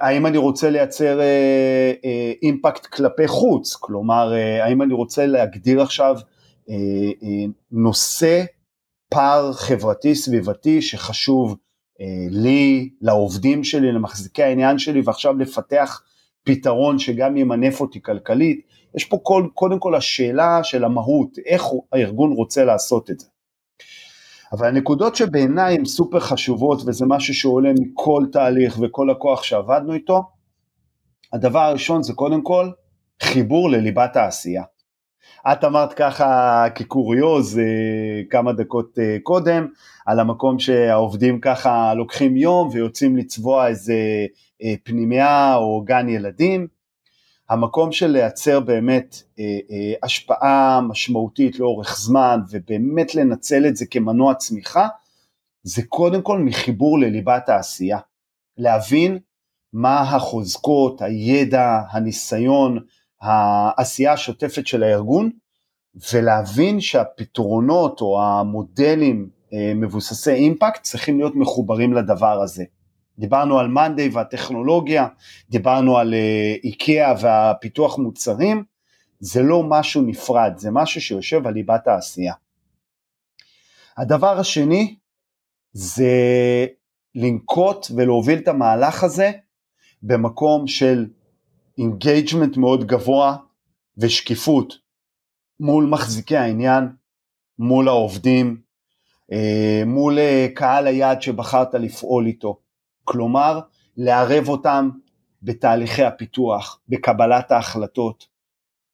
האם 0.00 0.26
אני 0.26 0.38
רוצה 0.38 0.70
לייצר 0.70 1.20
אה, 1.20 1.92
אה, 2.04 2.32
אימפקט 2.42 2.86
כלפי 2.86 3.28
חוץ, 3.28 3.76
כלומר 3.76 4.32
האם 4.62 4.82
אני 4.82 4.94
רוצה 4.94 5.26
להגדיר 5.26 5.82
עכשיו 5.82 6.16
נושא 7.72 8.44
פער 9.10 9.52
חברתי 9.52 10.14
סביבתי 10.14 10.82
שחשוב 10.82 11.56
לי, 12.30 12.90
לעובדים 13.00 13.64
שלי, 13.64 13.92
למחזיקי 13.92 14.42
העניין 14.42 14.78
שלי 14.78 15.02
ועכשיו 15.04 15.38
לפתח 15.38 16.02
פתרון 16.44 16.98
שגם 16.98 17.36
ימנף 17.36 17.80
אותי 17.80 18.02
כלכלית, 18.02 18.60
יש 18.94 19.04
פה 19.04 19.18
כל, 19.22 19.46
קודם 19.54 19.78
כל 19.78 19.94
השאלה 19.94 20.60
של 20.64 20.84
המהות, 20.84 21.38
איך 21.46 21.64
הארגון 21.92 22.32
רוצה 22.32 22.64
לעשות 22.64 23.10
את 23.10 23.20
זה. 23.20 23.26
אבל 24.52 24.68
הנקודות 24.68 25.16
שבעיניי 25.16 25.74
הן 25.74 25.84
סופר 25.84 26.20
חשובות 26.20 26.82
וזה 26.86 27.06
משהו 27.08 27.34
שעולה 27.34 27.72
מכל 27.80 28.24
תהליך 28.32 28.78
וכל 28.80 29.10
הכוח 29.10 29.42
שעבדנו 29.42 29.94
איתו, 29.94 30.22
הדבר 31.32 31.60
הראשון 31.60 32.02
זה 32.02 32.12
קודם 32.12 32.42
כל 32.42 32.70
חיבור 33.22 33.70
לליבת 33.70 34.16
העשייה. 34.16 34.62
את 35.52 35.64
אמרת 35.64 35.92
ככה 35.92 36.64
כקוריוז 36.74 37.58
אה, 37.58 37.64
כמה 38.30 38.52
דקות 38.52 38.98
אה, 38.98 39.16
קודם 39.22 39.66
על 40.06 40.20
המקום 40.20 40.58
שהעובדים 40.58 41.40
ככה 41.40 41.94
לוקחים 41.94 42.36
יום 42.36 42.68
ויוצאים 42.72 43.16
לצבוע 43.16 43.68
איזה 43.68 43.94
אה, 44.62 44.74
פנימייה 44.82 45.56
או 45.56 45.82
גן 45.84 46.08
ילדים, 46.08 46.66
המקום 47.48 47.92
של 47.92 48.06
לייצר 48.06 48.60
באמת 48.60 49.22
אה, 49.38 49.44
אה, 49.70 49.92
השפעה 50.02 50.80
משמעותית 50.80 51.58
לאורך 51.58 51.98
זמן 51.98 52.40
ובאמת 52.50 53.14
לנצל 53.14 53.66
את 53.66 53.76
זה 53.76 53.86
כמנוע 53.86 54.34
צמיחה, 54.34 54.88
זה 55.62 55.82
קודם 55.88 56.22
כל 56.22 56.38
מחיבור 56.38 56.98
לליבת 56.98 57.48
העשייה. 57.48 57.98
להבין 58.58 59.18
מה 59.72 60.00
החוזקות, 60.00 61.02
הידע, 61.02 61.80
הניסיון, 61.90 62.78
העשייה 63.20 64.12
השוטפת 64.12 64.66
של 64.66 64.82
הארגון, 64.82 65.30
ולהבין 66.12 66.80
שהפתרונות 66.80 68.00
או 68.00 68.22
המודלים 68.22 69.28
אה, 69.52 69.72
מבוססי 69.74 70.32
אימפקט 70.32 70.82
צריכים 70.82 71.18
להיות 71.18 71.36
מחוברים 71.36 71.92
לדבר 71.92 72.42
הזה. 72.42 72.64
דיברנו 73.18 73.58
על 73.58 73.68
מאנדיי 73.68 74.08
והטכנולוגיה, 74.08 75.06
דיברנו 75.50 75.98
על 75.98 76.14
אה, 76.14 76.54
איקאה 76.64 77.14
והפיתוח 77.20 77.98
מוצרים, 77.98 78.64
זה 79.20 79.42
לא 79.42 79.62
משהו 79.62 80.02
נפרד, 80.02 80.52
זה 80.56 80.70
משהו 80.70 81.00
שיושב 81.00 81.46
על 81.46 81.54
ליבת 81.54 81.86
העשייה. 81.88 82.34
הדבר 83.96 84.38
השני 84.38 84.96
זה 85.72 86.06
לנקוט 87.14 87.86
ולהוביל 87.96 88.38
את 88.38 88.48
המהלך 88.48 89.04
הזה 89.04 89.30
במקום 90.02 90.66
של 90.66 91.06
engagement 91.78 92.56
מאוד 92.56 92.86
גבוה 92.86 93.36
ושקיפות 93.98 94.74
מול 95.60 95.86
מחזיקי 95.86 96.36
העניין, 96.36 96.88
מול 97.58 97.88
העובדים, 97.88 98.60
אה, 99.32 99.82
מול 99.86 100.18
אה, 100.18 100.46
קהל 100.54 100.86
היעד 100.86 101.22
שבחרת 101.22 101.74
לפעול 101.74 102.26
איתו. 102.26 102.60
כלומר 103.06 103.60
לערב 103.96 104.48
אותם 104.48 104.90
בתהליכי 105.42 106.02
הפיתוח, 106.02 106.80
בקבלת 106.88 107.50
ההחלטות. 107.50 108.26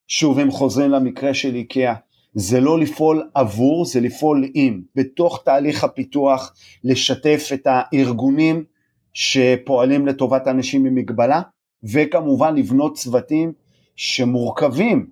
שוב, 0.09 0.39
אם 0.39 0.51
חוזרים 0.51 0.91
למקרה 0.91 1.35
של 1.35 1.55
איקאה, 1.55 1.95
זה 2.35 2.61
לא 2.61 2.79
לפעול 2.79 3.31
עבור, 3.35 3.85
זה 3.85 4.01
לפעול 4.01 4.45
עם. 4.55 4.83
בתוך 4.95 5.43
תהליך 5.45 5.85
הפיתוח, 5.85 6.55
לשתף 6.85 7.49
את 7.55 7.67
הארגונים 7.67 8.65
שפועלים 9.13 10.07
לטובת 10.07 10.49
אנשים 10.49 10.85
עם 10.87 10.95
מגבלה, 10.95 11.43
וכמובן 11.85 12.55
לבנות 12.55 12.97
צוותים 12.97 13.53
שמורכבים 13.97 15.07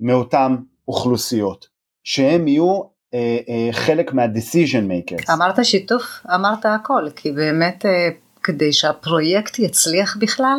מאותן 0.00 0.56
אוכלוסיות, 0.88 1.68
שהם 2.04 2.48
יהיו 2.48 2.80
אה, 3.14 3.38
אה, 3.48 3.68
חלק 3.72 4.12
מה-decision 4.12 4.90
makers. 4.90 5.32
אמרת 5.32 5.64
שיתוף, 5.64 6.02
אמרת 6.34 6.66
הכל, 6.66 7.08
כי 7.16 7.32
באמת 7.32 7.86
אה, 7.86 8.08
כדי 8.44 8.72
שהפרויקט 8.72 9.58
יצליח 9.58 10.16
בכלל, 10.20 10.58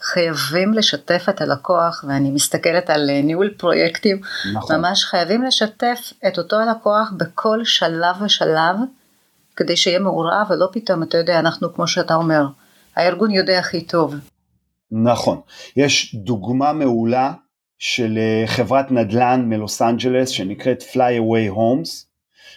חייבים 0.00 0.74
לשתף 0.74 1.26
את 1.28 1.40
הלקוח, 1.40 2.04
ואני 2.08 2.30
מסתכלת 2.30 2.90
על 2.90 3.10
אה, 3.10 3.22
ניהול 3.22 3.50
פרויקטים, 3.56 4.20
נכון. 4.54 4.76
ממש 4.76 5.04
חייבים 5.04 5.42
לשתף 5.42 6.12
את 6.28 6.38
אותו 6.38 6.56
הלקוח 6.60 7.12
בכל 7.16 7.64
שלב 7.64 8.22
ושלב, 8.22 8.76
כדי 9.56 9.76
שיהיה 9.76 9.98
מעורב, 9.98 10.46
ולא 10.50 10.68
פתאום, 10.72 11.02
אתה 11.02 11.18
יודע, 11.18 11.38
אנחנו, 11.38 11.74
כמו 11.74 11.86
שאתה 11.86 12.14
אומר, 12.14 12.46
הארגון 12.96 13.30
יודע 13.30 13.58
הכי 13.58 13.80
טוב. 13.80 14.14
נכון. 14.90 15.40
יש 15.76 16.14
דוגמה 16.14 16.72
מעולה 16.72 17.32
של 17.78 18.18
אה, 18.18 18.46
חברת 18.46 18.90
נדל"ן 18.90 19.44
מלוס 19.46 19.82
אנג'לס 19.82 20.28
שנקראת 20.28 20.82
Fly 20.82 21.20
Away 21.20 21.56
Homes, 21.56 22.11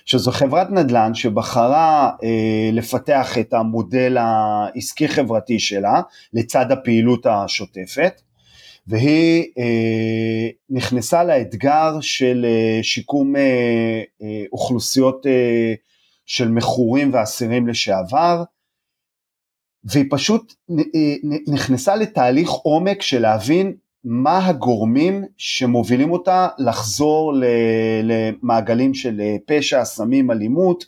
שזו 0.05 0.31
חברת 0.31 0.71
נדל"ן 0.71 1.13
שבחרה 1.13 2.11
אה, 2.23 2.69
לפתח 2.73 3.37
את 3.37 3.53
המודל 3.53 4.17
העסקי 4.19 5.07
חברתי 5.07 5.59
שלה 5.59 6.01
לצד 6.33 6.71
הפעילות 6.71 7.25
השוטפת 7.25 8.21
והיא 8.87 9.43
אה, 9.57 10.49
נכנסה 10.69 11.23
לאתגר 11.23 11.97
של 12.01 12.45
אה, 12.49 12.83
שיקום 12.83 13.35
אה, 13.35 13.41
אה, 14.21 14.43
אוכלוסיות 14.51 15.25
אה, 15.27 15.73
של 16.25 16.47
מכורים 16.47 17.13
ואסירים 17.13 17.67
לשעבר 17.67 18.43
והיא 19.83 20.05
פשוט 20.09 20.53
אה, 20.71 21.15
נכנסה 21.47 21.95
לתהליך 21.95 22.49
עומק 22.49 23.01
של 23.01 23.21
להבין 23.21 23.75
מה 24.07 24.47
הגורמים 24.47 25.25
שמובילים 25.37 26.11
אותה 26.11 26.47
לחזור 26.57 27.33
למעגלים 28.03 28.93
של 28.93 29.21
אה, 29.21 29.35
פשע, 29.45 29.85
סמים, 29.85 30.31
אלימות, 30.31 30.85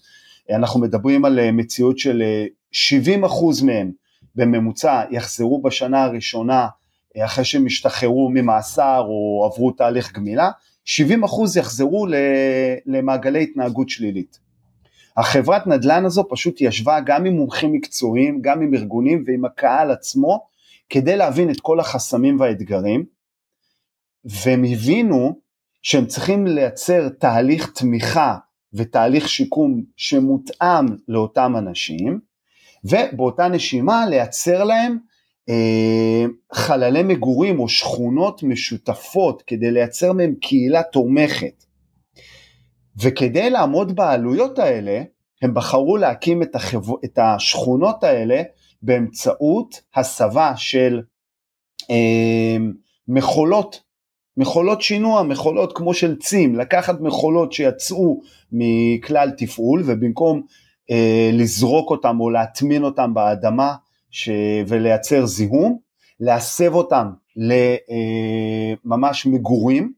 אנחנו 0.49 0.79
מדברים 0.79 1.25
על 1.25 1.39
אה, 1.39 1.51
מציאות 1.51 1.99
של 1.99 2.23
70 2.71 3.23
אה, 3.23 3.29
אחוז 3.29 3.61
מהם 3.61 3.91
בממוצע 4.35 5.03
יחזרו 5.11 5.61
בשנה 5.61 6.03
הראשונה 6.03 6.67
אחרי 7.17 7.45
שהם 7.45 7.65
השתחררו 7.65 8.29
ממאסר 8.33 9.03
או 9.07 9.49
עברו 9.51 9.71
תהליך 9.71 10.13
גמילה, 10.13 10.49
70 10.85 11.23
אחוז 11.23 11.57
יחזרו 11.57 12.07
למעגלי 12.85 13.43
התנהגות 13.43 13.89
שלילית. 13.89 14.39
החברת 15.17 15.67
נדל"ן 15.67 16.05
הזו 16.05 16.23
פשוט 16.29 16.61
ישבה 16.61 16.99
גם 17.05 17.25
עם 17.25 17.33
מומחים 17.33 17.73
מקצועיים, 17.73 18.41
גם 18.41 18.61
עם 18.61 18.73
ארגונים 18.73 19.23
ועם 19.27 19.45
הקהל 19.45 19.91
עצמו, 19.91 20.47
כדי 20.89 21.17
להבין 21.17 21.49
את 21.49 21.59
כל 21.59 21.79
החסמים 21.79 22.39
והאתגרים, 22.39 23.05
והם 24.25 24.63
הבינו 24.63 25.39
שהם 25.81 26.05
צריכים 26.05 26.47
לייצר 26.47 27.09
תהליך 27.09 27.71
תמיכה 27.75 28.37
ותהליך 28.73 29.29
שיקום 29.29 29.83
שמותאם 29.97 30.85
לאותם 31.07 31.53
אנשים, 31.57 32.19
ובאותה 32.83 33.47
נשימה 33.47 34.05
לייצר 34.05 34.63
להם 34.63 34.97
אה, 35.49 36.25
חללי 36.53 37.03
מגורים 37.03 37.59
או 37.59 37.69
שכונות 37.69 38.43
משותפות 38.43 39.43
כדי 39.47 39.71
לייצר 39.71 40.13
מהם 40.13 40.35
קהילה 40.41 40.83
תומכת. 40.83 41.63
וכדי 43.01 43.49
לעמוד 43.49 43.95
בעלויות 43.95 44.59
האלה, 44.59 45.03
הם 45.41 45.53
בחרו 45.53 45.97
להקים 45.97 46.43
את, 46.43 46.55
החב... 46.55 46.95
את 47.05 47.19
השכונות 47.21 48.03
האלה 48.03 48.41
באמצעות 48.87 49.81
הסבה 49.95 50.53
של 50.57 51.01
אה, 51.89 52.57
מכולות, 53.07 53.81
מכולות 54.37 54.81
שינוע, 54.81 55.23
מכולות 55.23 55.77
כמו 55.77 55.93
של 55.93 56.15
צים, 56.19 56.55
לקחת 56.55 57.01
מכולות 57.01 57.53
שיצאו 57.53 58.21
מכלל 58.51 59.31
תפעול 59.37 59.83
ובמקום 59.85 60.41
אה, 60.91 61.29
לזרוק 61.33 61.91
אותם 61.91 62.19
או 62.19 62.29
להטמין 62.29 62.83
אותם 62.83 63.13
באדמה 63.13 63.75
ש... 64.09 64.29
ולייצר 64.67 65.25
זיהום, 65.25 65.77
להסב 66.19 66.73
אותם 66.73 67.07
לממש 67.35 69.27
אה, 69.27 69.31
מגורים, 69.31 69.93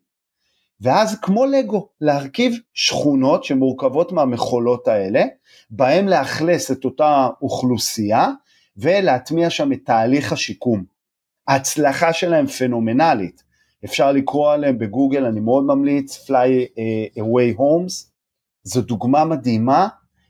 ואז 0.81 1.19
כמו 1.21 1.45
לגו, 1.45 1.89
להרכיב 2.01 2.53
שכונות 2.73 3.43
שמורכבות 3.43 4.11
מהמכולות 4.11 4.87
האלה, 4.87 5.23
בהם 5.69 6.07
לאכלס 6.07 6.71
את 6.71 6.85
אותה 6.85 7.27
אוכלוסייה 7.41 8.27
ולהטמיע 8.81 9.49
שם 9.49 9.73
את 9.73 9.79
תהליך 9.85 10.33
השיקום. 10.33 10.83
ההצלחה 11.47 12.13
שלהם 12.13 12.47
פנומנלית, 12.47 13.43
אפשר 13.85 14.11
לקרוא 14.11 14.53
עליהם 14.53 14.79
בגוגל, 14.79 15.25
אני 15.25 15.39
מאוד 15.39 15.63
ממליץ, 15.63 16.29
Fly 16.29 16.31
uh, 16.31 17.19
Away 17.19 17.59
Homes, 17.59 18.09
זו 18.63 18.81
דוגמה 18.81 19.25
מדהימה 19.25 19.87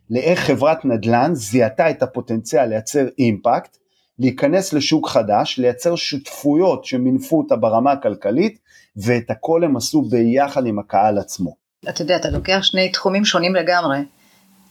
לאיך 0.09 0.39
חברת 0.39 0.85
נדל"ן 0.85 1.31
זיהתה 1.33 1.89
את 1.89 2.03
הפוטנציאל 2.03 2.65
לייצר 2.65 3.07
אימפקט, 3.19 3.77
להיכנס 4.19 4.73
לשוק 4.73 5.09
חדש, 5.09 5.59
לייצר 5.59 5.95
שותפויות 5.95 6.85
שמינפו 6.85 7.37
אותה 7.37 7.55
ברמה 7.55 7.91
הכלכלית, 7.91 8.59
ואת 8.97 9.29
הכל 9.29 9.63
הם 9.63 9.77
עשו 9.77 10.01
ביחד 10.01 10.65
עם 10.65 10.79
הקהל 10.79 11.17
עצמו. 11.17 11.55
אתה 11.89 12.01
יודע, 12.01 12.15
אתה 12.15 12.29
לוקח 12.29 12.59
שני 12.61 12.89
תחומים 12.89 13.25
שונים 13.25 13.55
לגמרי, 13.55 13.97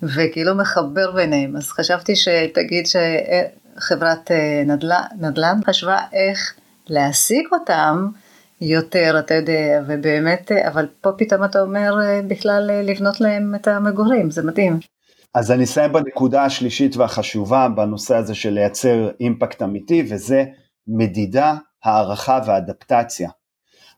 וכאילו 0.02 0.54
מחבר 0.54 1.12
ביניהם, 1.12 1.56
אז 1.56 1.68
חשבתי 1.68 2.16
שתגיד 2.16 2.86
שחברת 3.78 4.30
אה, 4.30 4.62
נדל"ן, 4.66 5.02
נדל"ן 5.20 5.60
חשבה 5.66 5.98
איך 6.12 6.54
להעסיק 6.88 7.48
אותם 7.52 8.08
יותר, 8.60 9.16
אתה 9.18 9.34
יודע, 9.34 9.82
ובאמת, 9.86 10.52
אה, 10.52 10.68
אבל 10.68 10.86
פה 11.00 11.10
פתאום 11.18 11.44
אתה 11.44 11.60
אומר 11.60 11.94
אה, 12.02 12.20
בכלל 12.28 12.70
לבנות 12.82 13.20
להם 13.20 13.54
את 13.54 13.68
המגורים, 13.68 14.30
זה 14.30 14.42
מדהים. 14.42 14.78
אז 15.34 15.50
אני 15.50 15.64
אסיים 15.64 15.92
בנקודה 15.92 16.44
השלישית 16.44 16.96
והחשובה 16.96 17.68
בנושא 17.68 18.16
הזה 18.16 18.34
של 18.34 18.50
לייצר 18.50 19.10
אימפקט 19.20 19.62
אמיתי, 19.62 20.06
וזה 20.10 20.44
מדידה, 20.88 21.54
הערכה 21.84 22.40
ואדפטציה. 22.46 23.30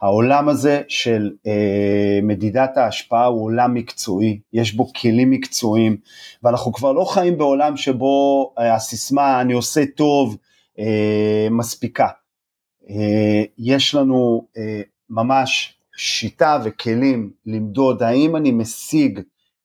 העולם 0.03 0.49
הזה 0.49 0.83
של 0.89 1.31
אה, 1.47 2.19
מדידת 2.23 2.77
ההשפעה 2.77 3.25
הוא 3.25 3.45
עולם 3.45 3.75
מקצועי, 3.75 4.41
יש 4.53 4.75
בו 4.75 4.93
כלים 4.93 5.31
מקצועיים, 5.31 5.97
ואנחנו 6.43 6.73
כבר 6.73 6.93
לא 6.93 7.05
חיים 7.05 7.39
בעולם 7.39 7.77
שבו 7.77 8.55
אה, 8.59 8.75
הסיסמה 8.75 9.41
אני 9.41 9.53
עושה 9.53 9.85
טוב 9.97 10.37
אה, 10.79 11.49
מספיקה. 11.51 12.09
אה, 12.91 13.43
יש 13.59 13.95
לנו 13.95 14.47
אה, 14.57 14.81
ממש 15.11 15.75
שיטה 15.97 16.59
וכלים 16.65 17.31
למדוד 17.47 18.03
האם 18.03 18.37
אני 18.37 18.51
משיג 18.51 19.21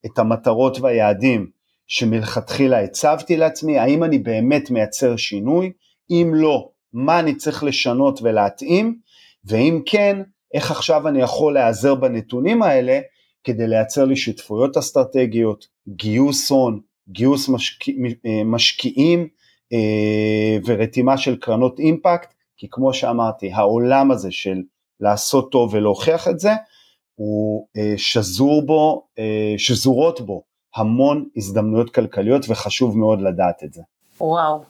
את 0.06 0.20
המטרות 0.20 0.80
והיעדים 0.80 1.50
שמלכתחילה 1.88 2.84
הצבתי 2.84 3.38
לעצמי, 3.38 3.80
האם 3.80 4.04
אני 4.04 4.20
באמת 4.20 4.72
מייצר 4.72 5.16
שינוי, 5.16 5.72
אם 6.10 6.32
לא, 6.34 6.70
מה 6.94 7.20
אני 7.20 7.36
צריך 7.36 7.64
לשנות 7.64 8.20
ולהתאים, 8.24 9.00
ואם 9.48 9.82
כן, 9.86 10.22
איך 10.54 10.72
עכשיו 10.72 11.08
אני 11.08 11.22
יכול 11.22 11.54
להיעזר 11.54 11.96
בנתונים 11.96 12.64
האלה 12.64 13.00
כדי 13.44 13.68
לייצר 13.68 14.06
לי 14.06 14.16
שותפויות 14.16 14.78
אסטרטגיות, 14.78 15.68
גיוס 15.88 16.52
הון, 16.52 16.80
גיוס 17.10 17.50
משקיע, 17.50 17.94
אה, 18.26 18.44
משקיעים 18.46 19.28
אה, 19.74 20.58
ורתימה 20.66 21.18
של 21.18 21.36
קרנות 21.36 21.80
אימפקט, 21.80 22.34
כי 22.58 22.68
כמו 22.72 22.94
שאמרתי, 22.94 23.52
העולם 23.54 24.12
הזה 24.12 24.32
של 24.32 24.62
לעשות 25.00 25.52
טוב 25.52 25.74
ולהוכיח 25.74 26.28
את 26.28 26.40
זה, 26.40 26.52
הוא 27.16 27.68
אה, 27.78 27.94
שזור 27.98 28.66
בו, 28.66 29.08
שזורות 29.58 30.22
בו 30.22 30.44
המון 30.76 31.26
הזדמנויות 31.38 31.90
כלכליות 31.90 32.46
וחשוב 32.50 32.98
מאוד 32.98 33.22
לדעת 33.22 33.64
את 33.64 33.74
זה. 33.74 33.82
וואו, 34.22 34.64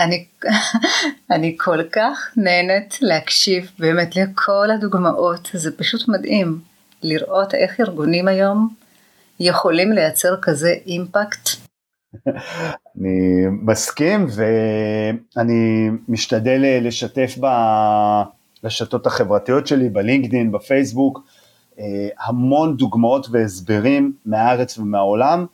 אני, 0.00 0.24
אני 1.34 1.56
כל 1.58 1.82
כך 1.92 2.32
נהנית 2.36 2.98
להקשיב 3.00 3.70
באמת 3.78 4.16
לכל 4.16 4.70
הדוגמאות, 4.74 5.50
זה 5.52 5.76
פשוט 5.76 6.08
מדהים 6.08 6.60
לראות 7.02 7.54
איך 7.54 7.80
ארגונים 7.80 8.28
היום 8.28 8.74
יכולים 9.40 9.92
לייצר 9.92 10.36
כזה 10.42 10.74
אימפקט. 10.86 11.48
אני 12.96 13.46
מסכים 13.50 14.26
ואני 14.34 15.88
משתדל 16.08 16.80
לשתף 16.80 17.38
ברשתות 18.62 19.06
החברתיות 19.06 19.66
שלי, 19.66 19.88
בלינקדאין, 19.88 20.52
בפייסבוק, 20.52 21.20
אה, 21.78 22.08
המון 22.20 22.76
דוגמאות 22.76 23.26
והסברים 23.30 24.12
מהארץ 24.26 24.78
ומהעולם 24.78 25.46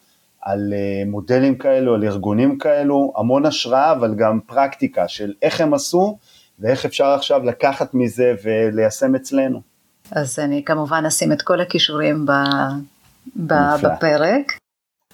על 0.43 0.72
אה, 0.72 1.03
מודלים 1.07 1.59
כאלו, 1.59 1.95
על 1.95 2.05
ארגונים 2.05 2.59
כאלו, 2.59 3.12
המון 3.16 3.47
השראה 3.47 3.93
אבל 3.93 4.14
גם 4.14 4.41
פרקטיקה 4.47 5.09
של 5.09 5.32
איך 5.43 5.61
הם 5.61 5.74
עשו 5.74 6.18
ואיך 6.59 6.84
אפשר 6.84 7.07
עכשיו 7.07 7.45
לקחת 7.45 7.95
מזה 7.95 8.34
וליישם 8.45 9.14
אצלנו. 9.14 9.61
אז 10.12 10.39
אני 10.39 10.64
כמובן 10.64 11.05
אשים 11.07 11.32
את 11.32 11.43
כל 11.43 11.61
הכישורים 11.61 12.26
ב, 12.26 12.32
ב, 13.36 13.55
בפרק. 13.82 14.59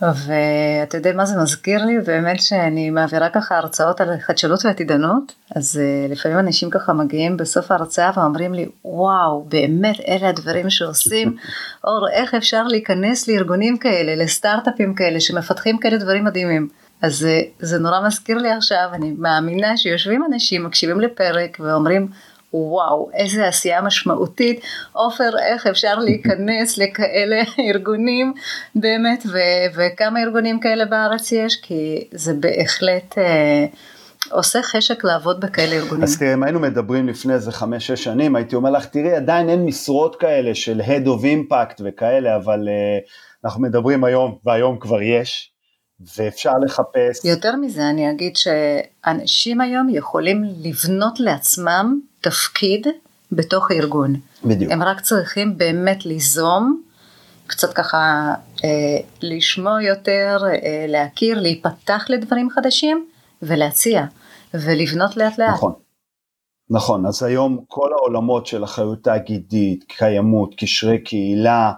ואתה 0.02 0.96
יודע 0.96 1.12
מה 1.12 1.26
זה 1.26 1.42
מזכיר 1.42 1.84
לי? 1.84 1.98
באמת 2.00 2.40
שאני 2.42 2.90
מעבירה 2.90 3.28
ככה 3.28 3.58
הרצאות 3.58 4.00
על 4.00 4.08
חדשנות 4.20 4.64
ועתידנות, 4.64 5.32
אז 5.56 5.80
uh, 5.80 6.12
לפעמים 6.12 6.38
אנשים 6.38 6.70
ככה 6.70 6.92
מגיעים 6.92 7.36
בסוף 7.36 7.70
ההרצאה 7.70 8.10
ואומרים 8.16 8.54
לי, 8.54 8.68
וואו, 8.84 9.44
באמת 9.48 9.96
אלה 10.08 10.28
הדברים 10.28 10.70
שעושים, 10.70 11.36
אור, 11.84 12.08
איך 12.08 12.34
אפשר 12.34 12.62
להיכנס 12.62 13.28
לארגונים 13.28 13.78
כאלה, 13.78 14.24
לסטארט-אפים 14.24 14.94
כאלה, 14.94 15.20
שמפתחים 15.20 15.78
כאלה 15.78 15.96
דברים 15.96 16.24
מדהימים. 16.24 16.68
אז 17.02 17.22
uh, 17.22 17.64
זה 17.66 17.78
נורא 17.78 18.06
מזכיר 18.06 18.38
לי 18.38 18.50
עכשיו, 18.50 18.88
אני 18.92 19.14
מאמינה 19.18 19.76
שיושבים 19.76 20.24
אנשים, 20.32 20.64
מקשיבים 20.64 21.00
לפרק 21.00 21.56
ואומרים, 21.60 22.08
וואו, 22.54 23.10
איזה 23.14 23.48
עשייה 23.48 23.82
משמעותית. 23.82 24.60
עופר, 24.92 25.30
איך 25.52 25.66
אפשר 25.66 25.94
להיכנס 25.98 26.76
לכאלה 26.82 27.42
ארגונים 27.58 28.32
באמת, 28.74 29.22
ו- 29.26 29.74
וכמה 29.74 30.22
ארגונים 30.22 30.60
כאלה 30.60 30.84
בארץ 30.84 31.32
יש? 31.32 31.56
כי 31.56 32.08
זה 32.12 32.34
בהחלט... 32.34 33.18
אה, 33.18 33.66
עושה 34.30 34.62
חשק 34.62 35.04
לעבוד 35.04 35.40
בכאלה 35.40 35.74
ארגונים. 35.76 36.02
אז 36.02 36.18
תראה, 36.18 36.34
אם 36.34 36.42
היינו 36.42 36.60
מדברים 36.60 37.08
לפני 37.08 37.34
איזה 37.34 37.52
חמש-שש 37.52 38.04
שנים, 38.04 38.36
הייתי 38.36 38.56
אומר 38.56 38.70
לך, 38.70 38.86
תראי, 38.86 39.12
עדיין 39.12 39.48
אין 39.48 39.64
משרות 39.64 40.16
כאלה 40.16 40.54
של 40.54 40.80
Head 40.80 41.06
of 41.06 41.22
Impact 41.22 41.82
וכאלה, 41.84 42.36
אבל 42.36 42.68
uh, 42.68 43.44
אנחנו 43.44 43.62
מדברים 43.62 44.04
היום, 44.04 44.38
והיום 44.44 44.78
כבר 44.78 45.02
יש, 45.02 45.50
ואפשר 46.16 46.52
לחפש. 46.64 47.24
יותר 47.24 47.56
מזה, 47.56 47.90
אני 47.90 48.10
אגיד 48.10 48.36
שאנשים 48.36 49.60
היום 49.60 49.88
יכולים 49.88 50.44
לבנות 50.62 51.20
לעצמם 51.20 52.00
תפקיד 52.24 52.86
בתוך 53.32 53.70
הארגון. 53.70 54.14
בדיוק. 54.44 54.72
הם 54.72 54.82
רק 54.82 55.00
צריכים 55.00 55.58
באמת 55.58 56.06
ליזום, 56.06 56.82
קצת 57.46 57.72
ככה 57.72 58.34
אה, 58.64 58.98
לשמוע 59.22 59.82
יותר, 59.82 60.38
אה, 60.46 60.84
להכיר, 60.88 61.40
להיפתח 61.40 62.04
לדברים 62.08 62.50
חדשים 62.50 63.06
ולהציע 63.42 64.04
ולבנות 64.54 65.16
לאט 65.16 65.38
לאט. 65.38 65.50
נכון. 65.50 65.72
נכון, 66.70 67.06
אז 67.06 67.22
היום 67.22 67.64
כל 67.68 67.90
העולמות 67.92 68.46
של 68.46 68.64
אחריות 68.64 69.04
תאגידית, 69.04 69.84
קיימות, 69.88 70.54
קשרי 70.58 70.98
קהילה, 70.98 71.72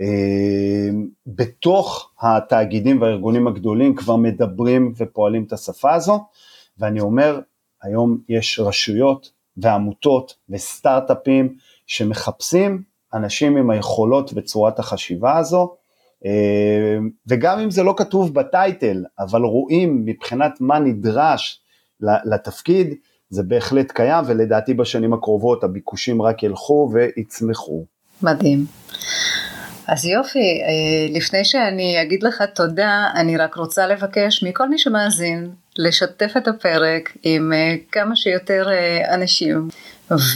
אה, 0.00 0.88
בתוך 1.26 2.10
התאגידים 2.20 3.00
והארגונים 3.00 3.48
הגדולים 3.48 3.94
כבר 3.94 4.16
מדברים 4.16 4.92
ופועלים 4.96 5.44
את 5.44 5.52
השפה 5.52 5.94
הזו, 5.94 6.24
ואני 6.78 7.00
אומר, 7.00 7.40
היום 7.82 8.18
יש 8.28 8.60
רשויות 8.60 9.37
ועמותות 9.58 10.34
וסטארט-אפים 10.50 11.54
שמחפשים 11.86 12.82
אנשים 13.14 13.56
עם 13.56 13.70
היכולות 13.70 14.30
וצורת 14.34 14.78
החשיבה 14.78 15.36
הזו, 15.36 15.74
אה, 16.26 16.98
וגם 17.26 17.58
אם 17.58 17.70
זה 17.70 17.82
לא 17.82 17.94
כתוב 17.96 18.34
בטייטל, 18.34 19.04
אבל 19.18 19.42
רואים 19.42 20.02
מבחינת 20.04 20.52
מה 20.60 20.78
נדרש 20.78 21.60
לתפקיד, 22.00 22.94
זה 23.30 23.42
בהחלט 23.42 23.92
קיים, 23.92 24.24
ולדעתי 24.28 24.74
בשנים 24.74 25.12
הקרובות 25.12 25.64
הביקושים 25.64 26.22
רק 26.22 26.42
ילכו 26.42 26.90
ויצמחו. 26.92 27.84
מדהים. 28.22 28.64
אז 29.88 30.04
יופי, 30.04 30.38
אה, 30.38 31.18
לפני 31.18 31.44
שאני 31.44 32.02
אגיד 32.02 32.22
לך 32.22 32.42
תודה, 32.54 33.06
אני 33.14 33.36
רק 33.36 33.54
רוצה 33.54 33.86
לבקש 33.86 34.42
מכל 34.42 34.68
מי 34.68 34.78
שמאזין 34.78 35.50
לשתף 35.78 36.32
את 36.36 36.48
הפרק 36.48 37.16
עם 37.22 37.52
אה, 37.52 37.74
כמה 37.92 38.16
שיותר 38.16 38.68
אה, 38.68 39.14
אנשים, 39.14 39.68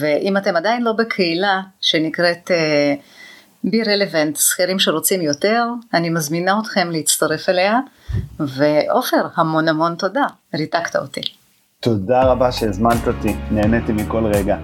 ואם 0.00 0.36
אתם 0.36 0.56
עדיין 0.56 0.82
לא 0.82 0.92
בקהילה 0.92 1.60
שנקראת 1.80 2.50
בי 3.64 3.82
רלוונט, 3.82 4.36
שכירים 4.36 4.78
שרוצים 4.78 5.22
יותר, 5.22 5.64
אני 5.94 6.10
מזמינה 6.10 6.58
אתכם 6.62 6.90
להצטרף 6.90 7.48
אליה, 7.48 7.78
ועופר, 8.40 9.26
המון 9.36 9.68
המון 9.68 9.94
תודה, 9.94 10.24
ריתקת 10.54 10.96
אותי. 10.96 11.20
תודה 11.80 12.22
רבה 12.22 12.52
שהזמנת 12.52 13.08
אותי, 13.08 13.34
נהניתי 13.50 13.92
מכל 13.92 14.26
רגע. 14.26 14.56